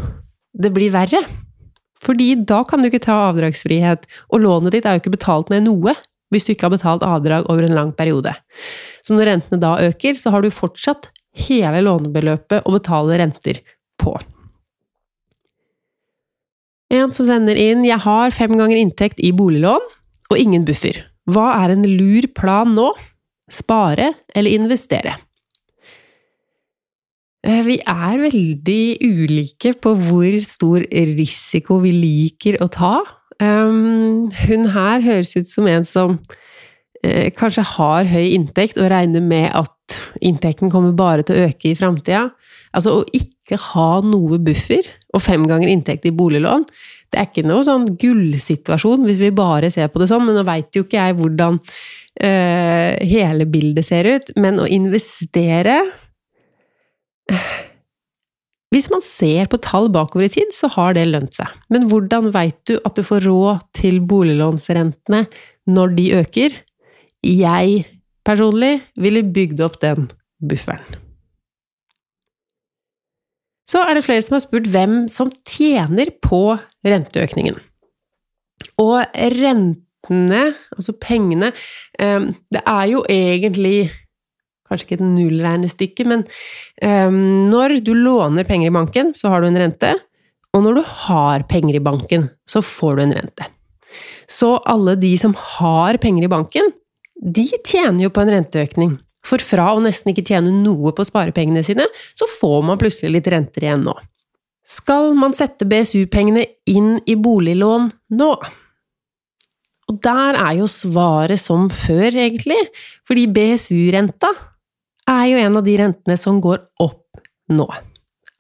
det 0.58 0.72
blir 0.74 0.94
verre? 0.96 1.22
Fordi 2.06 2.34
da 2.48 2.62
kan 2.68 2.82
du 2.82 2.90
ikke 2.90 3.04
ta 3.06 3.18
avdragsfrihet, 3.30 4.06
og 4.34 4.44
lånet 4.44 4.76
ditt 4.76 4.88
er 4.88 4.98
jo 4.98 5.04
ikke 5.04 5.18
betalt 5.18 5.54
ned 5.54 5.68
noe 5.68 5.96
hvis 6.34 6.48
du 6.48 6.52
ikke 6.56 6.68
har 6.68 6.74
betalt 6.74 7.06
avdrag 7.06 7.46
over 7.52 7.68
en 7.68 7.76
lang 7.78 7.92
periode. 7.96 8.34
Så 9.06 9.16
når 9.16 9.30
rentene 9.30 9.62
da 9.62 9.76
øker, 9.86 10.18
så 10.18 10.34
har 10.34 10.44
du 10.44 10.50
fortsatt 10.54 11.12
hele 11.36 11.84
lånebeløpet 11.84 12.64
og 12.64 12.80
betale 12.80 13.20
renter 13.22 13.60
på. 14.02 14.16
En 16.94 17.12
som 17.14 17.26
sender 17.28 17.58
inn 17.58 17.84
'Jeg 17.84 18.00
har 18.00 18.32
fem 18.32 18.54
ganger 18.58 18.78
inntekt 18.78 19.20
i 19.20 19.32
boliglån 19.32 19.82
og 20.32 20.38
ingen 20.38 20.66
buffer'. 20.66 21.04
Hva 21.26 21.64
er 21.64 21.74
en 21.74 21.84
lur 21.84 22.28
plan 22.36 22.76
nå? 22.76 22.92
Spare 23.50 24.14
eller 24.36 24.52
investere? 24.52 25.16
Eh, 27.46 27.62
vi 27.66 27.78
er 27.78 28.22
veldig 28.22 28.98
ulike 29.06 29.76
på 29.78 29.94
hvor 30.08 30.40
stor 30.42 30.86
risiko 30.90 31.78
vi 31.84 31.92
liker 31.94 32.58
å 32.64 32.70
ta. 32.74 32.96
Um, 33.42 34.32
hun 34.48 34.70
her 34.72 35.04
høres 35.04 35.36
ut 35.36 35.50
som 35.52 35.68
en 35.68 35.86
som 35.86 36.16
eh, 37.04 37.30
kanskje 37.36 37.66
har 37.76 38.08
høy 38.08 38.32
inntekt 38.32 38.80
og 38.80 38.90
regner 38.94 39.22
med 39.22 39.52
at 39.54 39.75
inntekten 40.22 40.72
kommer 40.74 40.96
bare 40.96 41.26
til 41.26 41.38
å 41.38 41.48
øke 41.50 41.72
i 41.72 41.78
framtida. 41.78 42.30
Altså 42.76 43.00
å 43.00 43.06
ikke 43.16 43.60
ha 43.72 43.90
noe 44.04 44.40
buffer 44.44 44.88
og 45.16 45.24
fem 45.24 45.46
ganger 45.48 45.72
inntekt 45.72 46.08
i 46.08 46.14
boliglån, 46.16 46.66
det 47.14 47.22
er 47.22 47.30
ikke 47.30 47.46
noe 47.48 47.64
sånn 47.64 47.86
gullsituasjon 48.02 49.06
hvis 49.08 49.22
vi 49.22 49.30
bare 49.36 49.70
ser 49.72 49.88
på 49.92 50.02
det 50.02 50.10
sånn, 50.12 50.26
men 50.28 50.36
nå 50.36 50.44
veit 50.48 50.76
jo 50.76 50.84
ikke 50.84 51.00
jeg 51.00 51.16
hvordan 51.20 51.60
øh, 51.62 52.92
hele 53.06 53.48
bildet 53.48 53.88
ser 53.88 54.10
ut. 54.10 54.34
Men 54.42 54.60
å 54.60 54.68
investere 54.68 55.78
hvis 58.76 58.90
man 58.92 59.04
ser 59.06 59.48
på 59.48 59.62
tall 59.64 59.88
bakover 59.94 60.28
i 60.28 60.34
tid, 60.34 60.52
så 60.52 60.68
har 60.74 60.98
det 60.98 61.06
lønt 61.08 61.38
seg. 61.38 61.48
Men 61.72 61.88
hvordan 61.88 62.28
veit 62.36 62.58
du 62.68 62.76
at 62.84 62.98
du 62.98 63.06
får 63.08 63.24
råd 63.24 63.64
til 63.78 64.02
boliglånsrentene 64.04 65.24
når 65.72 65.94
de 65.96 66.08
øker? 66.20 66.58
Jeg 67.26 67.86
personlig 68.26 68.80
ville 69.00 69.24
bygd 69.36 69.64
opp 69.66 69.80
den 69.84 70.10
bufferen. 70.42 71.02
Så 73.66 73.82
er 73.82 73.98
det 73.98 74.06
flere 74.06 74.22
som 74.22 74.38
har 74.38 74.44
spurt 74.44 74.70
hvem 74.70 75.06
som 75.12 75.32
tjener 75.48 76.12
på 76.22 76.58
renteøkningen. 76.86 77.58
Og 78.82 79.18
rentene, 79.34 80.42
altså 80.76 80.94
pengene, 81.02 81.50
eh, 81.98 82.28
det 82.54 82.62
er 82.62 82.86
jo 82.92 83.02
egentlig 83.10 83.90
kanskje 84.66 84.88
ikke 84.88 84.98
et 84.98 85.06
nullregnestykke, 85.06 86.06
men 86.10 86.24
um, 86.82 87.18
når 87.52 87.80
du 87.86 87.94
låner 87.94 88.48
penger 88.48 88.72
i 88.72 88.74
banken, 88.74 89.12
så 89.14 89.30
har 89.30 89.44
du 89.44 89.50
en 89.52 89.60
rente, 89.62 89.92
og 90.56 90.64
når 90.66 90.80
du 90.80 90.96
har 91.06 91.46
penger 91.50 91.78
i 91.78 91.84
banken, 91.84 92.30
så 92.50 92.64
får 92.66 92.98
du 92.98 93.04
en 93.06 93.14
rente. 93.20 93.46
Så 94.26 94.56
alle 94.66 94.96
de 94.98 95.12
som 95.22 95.36
har 95.38 96.00
penger 96.02 96.26
i 96.26 96.32
banken, 96.32 96.72
de 97.16 97.46
tjener 97.64 98.06
jo 98.06 98.12
på 98.14 98.24
en 98.24 98.34
renteøkning. 98.36 98.98
For 99.26 99.42
fra 99.42 99.72
å 99.74 99.82
nesten 99.82 100.12
ikke 100.12 100.26
tjene 100.28 100.52
noe 100.54 100.94
på 100.96 101.06
sparepengene 101.08 101.64
sine, 101.66 101.88
så 102.14 102.28
får 102.30 102.60
man 102.68 102.82
plutselig 102.82 103.18
litt 103.18 103.32
renter 103.34 103.66
igjen 103.66 103.88
nå. 103.88 103.96
Skal 104.66 105.14
man 105.18 105.34
sette 105.38 105.66
BSU-pengene 105.70 106.46
inn 106.70 106.96
i 107.06 107.18
boliglån 107.18 107.90
nå? 108.18 108.30
Og 109.86 109.98
der 110.02 110.38
er 110.42 110.56
jo 110.58 110.70
svaret 110.70 111.38
som 111.42 111.68
før, 111.70 112.10
egentlig, 112.10 112.58
fordi 113.06 113.28
BSU-renta 113.30 114.32
er 115.10 115.26
jo 115.30 115.42
en 115.42 115.60
av 115.60 115.66
de 115.66 115.76
rentene 115.78 116.18
som 116.18 116.40
går 116.42 116.64
opp 116.82 117.22
nå. 117.54 117.68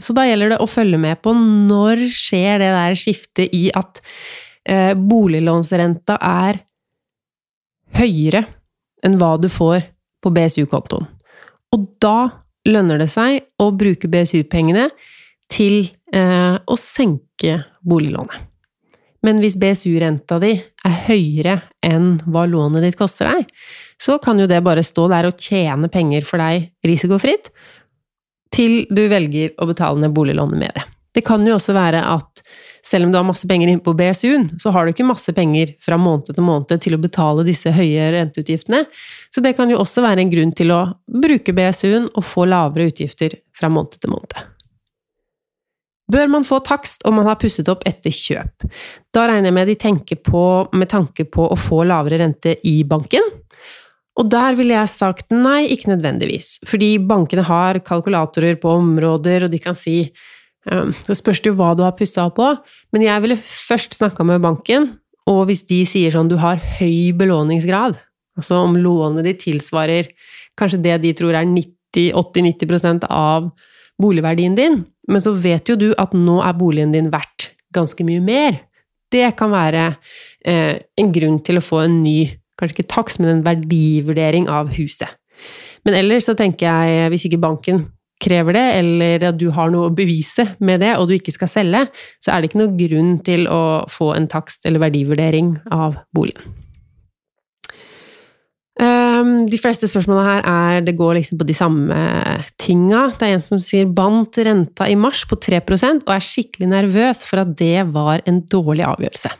Så 0.01 0.15
da 0.17 0.25
gjelder 0.25 0.55
det 0.55 0.61
å 0.63 0.67
følge 0.67 0.97
med 0.99 1.21
på 1.23 1.31
når 1.37 2.07
skjer 2.11 2.59
det 2.63 2.71
der 2.73 2.97
skiftet 2.99 3.53
i 3.55 3.67
at 3.77 4.01
eh, 4.67 4.91
boliglånsrenta 4.97 6.17
er 6.19 6.59
høyere 7.95 8.43
enn 9.03 9.19
hva 9.19 9.35
du 9.41 9.49
får 9.51 9.83
på 10.23 10.31
BSU-kontoen. 10.33 11.07
Og 11.75 11.85
da 12.01 12.45
lønner 12.69 13.01
det 13.01 13.09
seg 13.11 13.43
å 13.61 13.69
bruke 13.75 14.09
BSU-pengene 14.09 14.87
til 15.51 15.83
eh, 16.13 16.55
å 16.57 16.77
senke 16.79 17.59
boliglånet. 17.85 18.51
Men 19.25 19.39
hvis 19.41 19.57
BSU-renta 19.57 20.37
di 20.41 20.51
er 20.55 20.97
høyere 21.07 21.55
enn 21.85 22.15
hva 22.29 22.45
lånet 22.49 22.83
ditt 22.85 22.97
koster 22.99 23.31
deg, 23.31 23.47
så 24.01 24.19
kan 24.21 24.37
jo 24.37 24.45
det 24.49 24.61
bare 24.65 24.85
stå 24.85 25.07
der 25.09 25.29
og 25.29 25.39
tjene 25.41 25.89
penger 25.89 26.27
for 26.27 26.41
deg 26.41 26.69
risikofritt, 26.85 27.49
til 28.53 28.83
du 28.93 29.07
velger 29.11 29.55
å 29.59 29.67
betale 29.67 30.03
ned 30.03 30.13
boliglånet 30.15 30.61
med 30.61 30.75
det. 30.77 30.85
Det 31.15 31.23
kan 31.25 31.43
jo 31.47 31.55
også 31.57 31.73
være 31.75 32.03
at 32.05 32.43
selv 32.85 33.07
om 33.07 33.11
du 33.11 33.17
har 33.17 33.25
masse 33.25 33.47
penger 33.49 33.71
inne 33.71 33.83
på 33.83 33.95
BSU-en, 33.97 34.47
så 34.61 34.71
har 34.73 34.85
du 34.85 34.93
ikke 34.93 35.07
masse 35.07 35.33
penger 35.33 35.73
fra 35.81 35.97
måned 35.97 36.29
til 36.29 36.45
måned 36.45 36.75
til 36.83 36.97
å 36.97 37.01
betale 37.01 37.45
disse 37.47 37.73
høye 37.73 38.11
renteutgiftene. 38.13 38.83
Så 39.33 39.41
det 39.41 39.55
kan 39.57 39.71
jo 39.73 39.79
også 39.81 40.05
være 40.05 40.21
en 40.21 40.33
grunn 40.33 40.53
til 40.55 40.73
å 40.75 40.81
bruke 41.23 41.55
BSU-en 41.55 42.11
og 42.13 42.27
få 42.27 42.45
lavere 42.49 42.91
utgifter 42.91 43.39
fra 43.57 43.71
måned 43.73 43.97
til 43.97 44.13
måned. 44.13 44.35
Bør 46.11 46.29
man 46.29 46.45
få 46.45 46.59
takst 46.61 47.01
om 47.09 47.17
man 47.17 47.25
har 47.25 47.39
pusset 47.41 47.69
opp 47.71 47.81
etter 47.89 48.13
kjøp? 48.13 48.67
Da 49.09 49.25
regner 49.25 49.49
jeg 49.49 49.57
med 49.57 49.71
de 49.71 49.77
tenker 49.81 50.21
på 50.21 50.43
med 50.77 50.91
tanke 50.91 51.25
på 51.25 51.47
å 51.49 51.57
få 51.57 51.81
lavere 51.89 52.21
rente 52.21 52.53
i 52.69 52.77
banken. 52.85 53.33
Og 54.15 54.29
der 54.31 54.55
ville 54.55 54.77
jeg 54.77 54.93
sagt 54.93 55.33
nei, 55.33 55.65
ikke 55.73 55.91
nødvendigvis. 55.91 56.59
Fordi 56.69 56.93
bankene 57.03 57.43
har 57.47 57.81
kalkulatorer 57.83 58.55
på 58.61 58.77
områder, 58.77 59.47
og 59.47 59.51
de 59.51 59.59
kan 59.59 59.75
si 59.75 59.97
så 60.65 61.15
spørs 61.17 61.43
det 61.43 61.51
jo 61.51 61.57
hva 61.59 61.73
du 61.77 61.83
har 61.85 61.95
pussa 61.97 62.25
opp 62.25 62.39
på, 62.39 62.49
men 62.95 63.05
jeg 63.05 63.21
ville 63.23 63.37
først 63.37 63.97
snakka 63.97 64.25
med 64.25 64.43
banken, 64.43 64.95
og 65.29 65.45
hvis 65.49 65.63
de 65.69 65.81
sier 65.89 66.13
sånn 66.13 66.29
du 66.29 66.37
har 66.41 66.61
høy 66.79 67.13
belåningsgrad, 67.17 67.97
altså 68.37 68.61
om 68.65 68.77
lånet 68.77 69.25
ditt 69.27 69.43
tilsvarer 69.45 70.09
kanskje 70.59 70.81
det 70.83 70.99
de 71.03 71.13
tror 71.17 71.37
er 71.37 71.47
80-90% 71.95 73.05
av 73.07 73.51
boligverdien 74.01 74.55
din, 74.57 74.81
men 75.07 75.21
så 75.23 75.31
vet 75.37 75.69
jo 75.69 75.77
du 75.79 75.91
at 76.01 76.15
nå 76.17 76.41
er 76.43 76.57
boligen 76.57 76.91
din 76.95 77.11
verdt 77.13 77.51
ganske 77.75 78.03
mye 78.07 78.23
mer. 78.23 78.57
Det 79.11 79.29
kan 79.39 79.53
være 79.53 79.85
eh, 80.47 80.81
en 80.99 81.11
grunn 81.15 81.39
til 81.45 81.59
å 81.59 81.63
få 81.63 81.85
en 81.85 82.01
ny, 82.03 82.25
kanskje 82.59 82.81
ikke 82.81 82.91
takst, 82.91 83.21
men 83.21 83.31
en 83.31 83.45
verdivurdering 83.45 84.49
av 84.51 84.73
huset. 84.75 85.11
Men 85.85 85.95
ellers 85.99 86.27
så 86.27 86.35
tenker 86.35 86.67
jeg, 86.67 87.11
hvis 87.13 87.27
ikke 87.29 87.43
banken 87.43 87.85
krever 88.21 88.55
det, 88.55 88.65
eller 88.79 89.25
at 89.31 89.39
du 89.39 89.49
har 89.53 89.71
noe 89.73 89.89
å 89.89 89.95
bevise 89.95 90.47
med 90.63 90.83
det, 90.83 90.93
og 90.99 91.09
du 91.09 91.17
ikke 91.17 91.35
skal 91.35 91.51
selge, 91.51 91.85
så 92.23 92.33
er 92.33 92.41
det 92.41 92.51
ikke 92.51 92.61
noe 92.63 92.77
grunn 92.79 93.17
til 93.25 93.49
å 93.51 93.63
få 93.91 94.13
en 94.15 94.29
takst 94.31 94.65
eller 94.67 94.83
verdivurdering 94.87 95.57
av 95.75 95.99
boligen. 96.15 96.55
Um, 98.75 99.45
de 99.47 99.55
fleste 99.55 99.87
spørsmålene 99.87 100.27
her 100.27 100.47
er 100.51 100.81
det 100.83 100.97
går 100.99 101.13
liksom 101.15 101.39
på 101.39 101.47
de 101.47 101.55
samme 101.55 101.99
tinga. 102.59 103.05
Det 103.15 103.29
er 103.29 103.37
en 103.37 103.43
som 103.43 103.61
sier 103.63 103.87
bandt 103.87 104.41
renta 104.43 104.89
i 104.91 104.97
mars 104.99 105.21
på 105.29 105.37
3% 105.39 106.03
og 106.03 106.11
er 106.11 106.25
skikkelig 106.25 106.67
nervøs 106.73 107.23
for 107.29 107.45
at 107.45 107.53
det 107.55 107.85
var 107.95 108.25
en 108.27 108.41
dårlig 108.51 108.83
avgjørelse. 108.89 109.31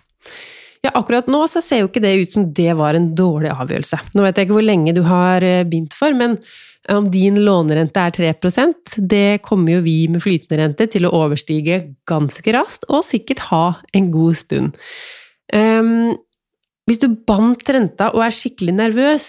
Ja, 0.86 0.93
akkurat 0.93 1.28
nå 1.32 1.41
så 1.51 1.59
ser 1.65 1.82
jo 1.82 1.89
ikke 1.89 2.03
det 2.03 2.13
ut 2.21 2.36
som 2.36 2.45
det 2.55 2.78
var 2.80 2.95
en 2.95 3.09
dårlig 3.17 3.51
avgjørelse. 3.51 3.99
Nå 4.15 4.23
vet 4.23 4.38
jeg 4.38 4.47
ikke 4.47 4.55
hvor 4.59 4.67
lenge 4.69 4.95
du 4.95 5.01
har 5.03 5.41
begynt 5.41 5.71
bindt 5.73 5.97
for, 5.97 6.15
men 6.15 6.38
om 6.93 7.07
din 7.09 7.39
lånerente 7.41 8.01
er 8.01 8.13
3% 8.13 8.97
det 9.09 9.41
kommer 9.45 9.77
jo 9.77 9.86
vi 9.86 9.95
med 10.11 10.21
flytende 10.23 10.61
rente 10.61 10.88
til 10.91 11.07
å 11.07 11.13
overstige 11.17 11.79
ganske 12.09 12.53
raskt, 12.53 12.86
og 12.89 13.05
sikkert 13.07 13.47
ha 13.49 13.65
en 13.97 14.11
god 14.13 14.38
stund. 14.38 14.77
Um, 15.53 16.13
hvis 16.86 17.01
du 17.01 17.09
bandt 17.27 17.69
renta 17.73 18.11
og 18.13 18.23
er 18.25 18.33
skikkelig 18.33 18.73
nervøs 18.77 19.25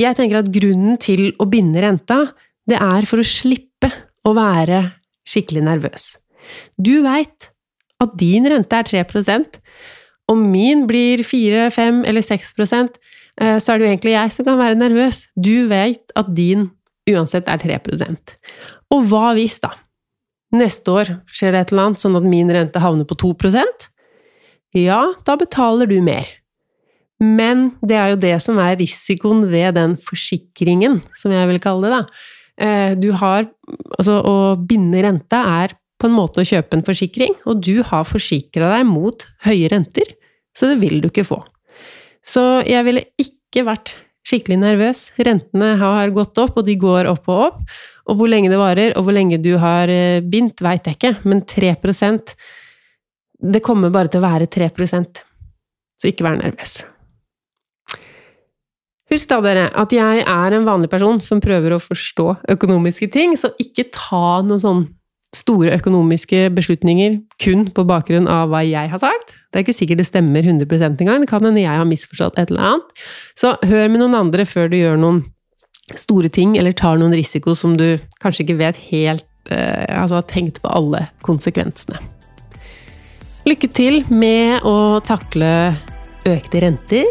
Jeg 0.00 0.16
tenker 0.18 0.38
at 0.38 0.50
grunnen 0.54 0.96
til 1.02 1.32
å 1.42 1.46
binde 1.50 1.82
renta, 1.82 2.32
det 2.66 2.78
er 2.80 3.06
for 3.06 3.20
å 3.22 3.26
slippe 3.26 3.90
å 4.26 4.32
være 4.34 4.80
skikkelig 5.28 5.62
nervøs. 5.66 6.06
Du 6.78 7.02
veit 7.04 7.50
at 8.02 8.14
din 8.18 8.48
rente 8.50 8.78
er 8.78 8.88
3% 8.88 9.60
Om 10.32 10.46
min 10.50 10.86
blir 10.88 11.22
4, 11.26 11.68
5 11.74 12.02
eller 12.08 12.24
6 12.24 12.54
eh, 12.64 12.88
så 13.40 13.72
er 13.72 13.80
det 13.80 13.86
jo 13.86 13.90
egentlig 13.92 14.12
jeg 14.12 14.32
som 14.34 14.46
kan 14.46 14.58
være 14.60 14.76
nervøs. 14.76 15.22
Du 15.34 15.68
vet 15.70 16.12
at 16.18 16.28
din 16.36 16.66
uansett 17.10 17.48
er 17.50 17.58
3% 17.58 18.34
Og 18.94 19.06
hva 19.10 19.32
hvis, 19.36 19.56
da? 19.62 19.72
Neste 20.52 20.92
år 20.92 21.14
skjer 21.32 21.54
det 21.54 21.62
et 21.62 21.72
eller 21.72 21.88
annet 21.88 22.02
sånn 22.02 22.18
at 22.18 22.28
min 22.28 22.50
rente 22.52 22.82
havner 22.82 23.08
på 23.08 23.16
2% 23.24 23.88
Ja, 24.76 25.00
da 25.24 25.36
betaler 25.40 25.88
du 25.88 25.98
mer. 26.04 26.28
Men 27.22 27.70
det 27.84 27.96
er 27.98 28.12
jo 28.12 28.20
det 28.20 28.36
som 28.42 28.58
er 28.60 28.78
risikoen 28.80 29.44
ved 29.50 29.76
den 29.78 29.94
forsikringen, 30.00 31.00
som 31.18 31.34
jeg 31.34 31.48
vil 31.50 31.60
kalle 31.62 31.88
det, 31.88 32.00
da. 32.00 32.22
Eh, 32.62 32.94
du 32.98 33.12
har 33.16 33.48
Altså, 33.96 34.18
å 34.24 34.56
binde 34.58 35.00
rente 35.04 35.38
er 35.38 35.72
på 36.00 36.08
en 36.08 36.16
måte 36.16 36.42
å 36.42 36.46
kjøpe 36.46 36.74
en 36.74 36.84
forsikring, 36.84 37.36
og 37.46 37.60
du 37.62 37.84
har 37.86 38.08
forsikra 38.08 38.72
deg 38.72 38.88
mot 38.88 39.22
høye 39.46 39.68
renter, 39.70 40.08
så 40.56 40.72
det 40.72 40.80
vil 40.82 40.98
du 41.00 41.06
ikke 41.08 41.26
få. 41.28 41.38
Så 42.22 42.42
jeg 42.68 42.86
ville 42.86 43.04
ikke 43.20 43.66
vært 43.66 43.96
skikkelig 44.26 44.60
nervøs. 44.62 45.08
Rentene 45.18 45.74
har 45.80 46.14
gått 46.14 46.38
opp, 46.38 46.60
og 46.60 46.66
de 46.68 46.76
går 46.78 47.10
opp 47.10 47.26
og 47.32 47.42
opp. 47.48 47.74
Og 48.10 48.18
hvor 48.18 48.30
lenge 48.30 48.50
det 48.50 48.58
varer, 48.58 48.94
og 48.98 49.06
hvor 49.06 49.14
lenge 49.14 49.40
du 49.42 49.52
har 49.62 49.90
eh, 49.90 50.22
bindt, 50.22 50.62
veit 50.62 50.86
jeg 50.86 50.98
ikke, 50.98 51.16
men 51.26 51.44
3% 51.46 52.34
Det 53.42 53.62
kommer 53.62 53.90
bare 53.90 54.10
til 54.10 54.22
å 54.22 54.26
være 54.26 54.46
3% 54.46 55.22
så 56.02 56.10
ikke 56.10 56.26
vær 56.26 56.40
nervøs. 56.40 56.80
Husk 59.12 59.28
da, 59.30 59.38
dere, 59.44 59.68
at 59.78 59.92
jeg 59.94 60.24
er 60.24 60.56
en 60.56 60.66
vanlig 60.66 60.88
person 60.90 61.20
som 61.22 61.42
prøver 61.44 61.76
å 61.76 61.82
forstå 61.82 62.26
økonomiske 62.54 63.10
ting, 63.12 63.36
så 63.38 63.52
ikke 63.62 63.90
ta 63.94 64.40
noe 64.46 64.58
sånn 64.62 64.86
store 65.32 65.72
økonomiske 65.78 66.50
beslutninger 66.52 67.16
kun 67.40 67.64
på 67.72 67.84
bakgrunn 67.88 68.28
av 68.28 68.50
hva 68.52 68.60
jeg 68.66 68.90
har 68.92 69.00
sagt. 69.00 69.32
Det 69.48 69.60
er 69.60 69.64
ikke 69.64 69.76
sikkert 69.76 70.02
det 70.02 70.08
stemmer 70.08 70.44
100 70.44 70.68
engang, 71.00 71.22
det 71.24 71.30
kan 71.30 71.44
hende 71.44 71.64
jeg 71.64 71.78
har 71.80 71.88
misforstått 71.88 72.38
et 72.38 72.52
eller 72.52 72.66
annet. 72.68 73.04
Så 73.38 73.54
hør 73.64 73.88
med 73.88 74.02
noen 74.02 74.18
andre 74.18 74.44
før 74.48 74.68
du 74.68 74.76
gjør 74.76 75.00
noen 75.00 75.22
store 75.98 76.28
ting, 76.32 76.56
eller 76.56 76.72
tar 76.76 77.00
noen 77.00 77.14
risiko 77.16 77.56
som 77.58 77.76
du 77.76 77.96
kanskje 78.22 78.46
ikke 78.46 78.60
vet 78.60 78.78
helt 78.92 79.26
eh, 79.50 79.88
Altså 79.90 80.20
har 80.20 80.28
tenkt 80.30 80.60
på 80.62 80.70
alle 80.72 81.06
konsekvensene. 81.26 81.98
Lykke 83.48 83.68
til 83.74 84.04
med 84.12 84.62
å 84.68 85.00
takle 85.04 85.72
økte 86.28 86.60
renter 86.62 87.08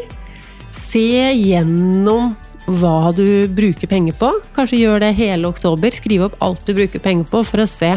Se 0.72 1.04
gjennom 1.36 2.32
hva 2.80 3.12
du 3.16 3.48
bruker 3.52 3.90
penger 3.92 4.16
på. 4.20 4.32
Kanskje 4.56 4.82
gjør 4.82 5.04
det 5.04 5.14
hele 5.18 5.50
oktober. 5.52 5.94
Skriv 5.96 6.28
opp 6.28 6.38
alt 6.44 6.64
du 6.68 6.76
bruker 6.78 7.04
penger 7.04 7.28
på, 7.32 7.44
for 7.48 7.64
å 7.64 7.70
se 7.70 7.94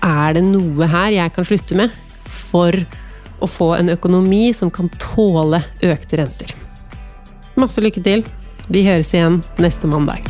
er 0.00 0.36
det 0.36 0.44
noe 0.46 0.88
her 0.88 1.12
jeg 1.12 1.34
kan 1.36 1.46
slutte 1.46 1.76
med 1.76 1.96
for 2.30 2.76
å 3.40 3.48
få 3.48 3.72
en 3.78 3.92
økonomi 3.92 4.50
som 4.56 4.72
kan 4.72 4.90
tåle 5.00 5.62
økte 5.84 6.20
renter. 6.20 6.54
Masse 7.60 7.82
lykke 7.82 8.04
til. 8.04 8.24
Vi 8.70 8.86
høres 8.86 9.12
igjen 9.14 9.40
neste 9.60 9.90
mandag. 9.90 10.28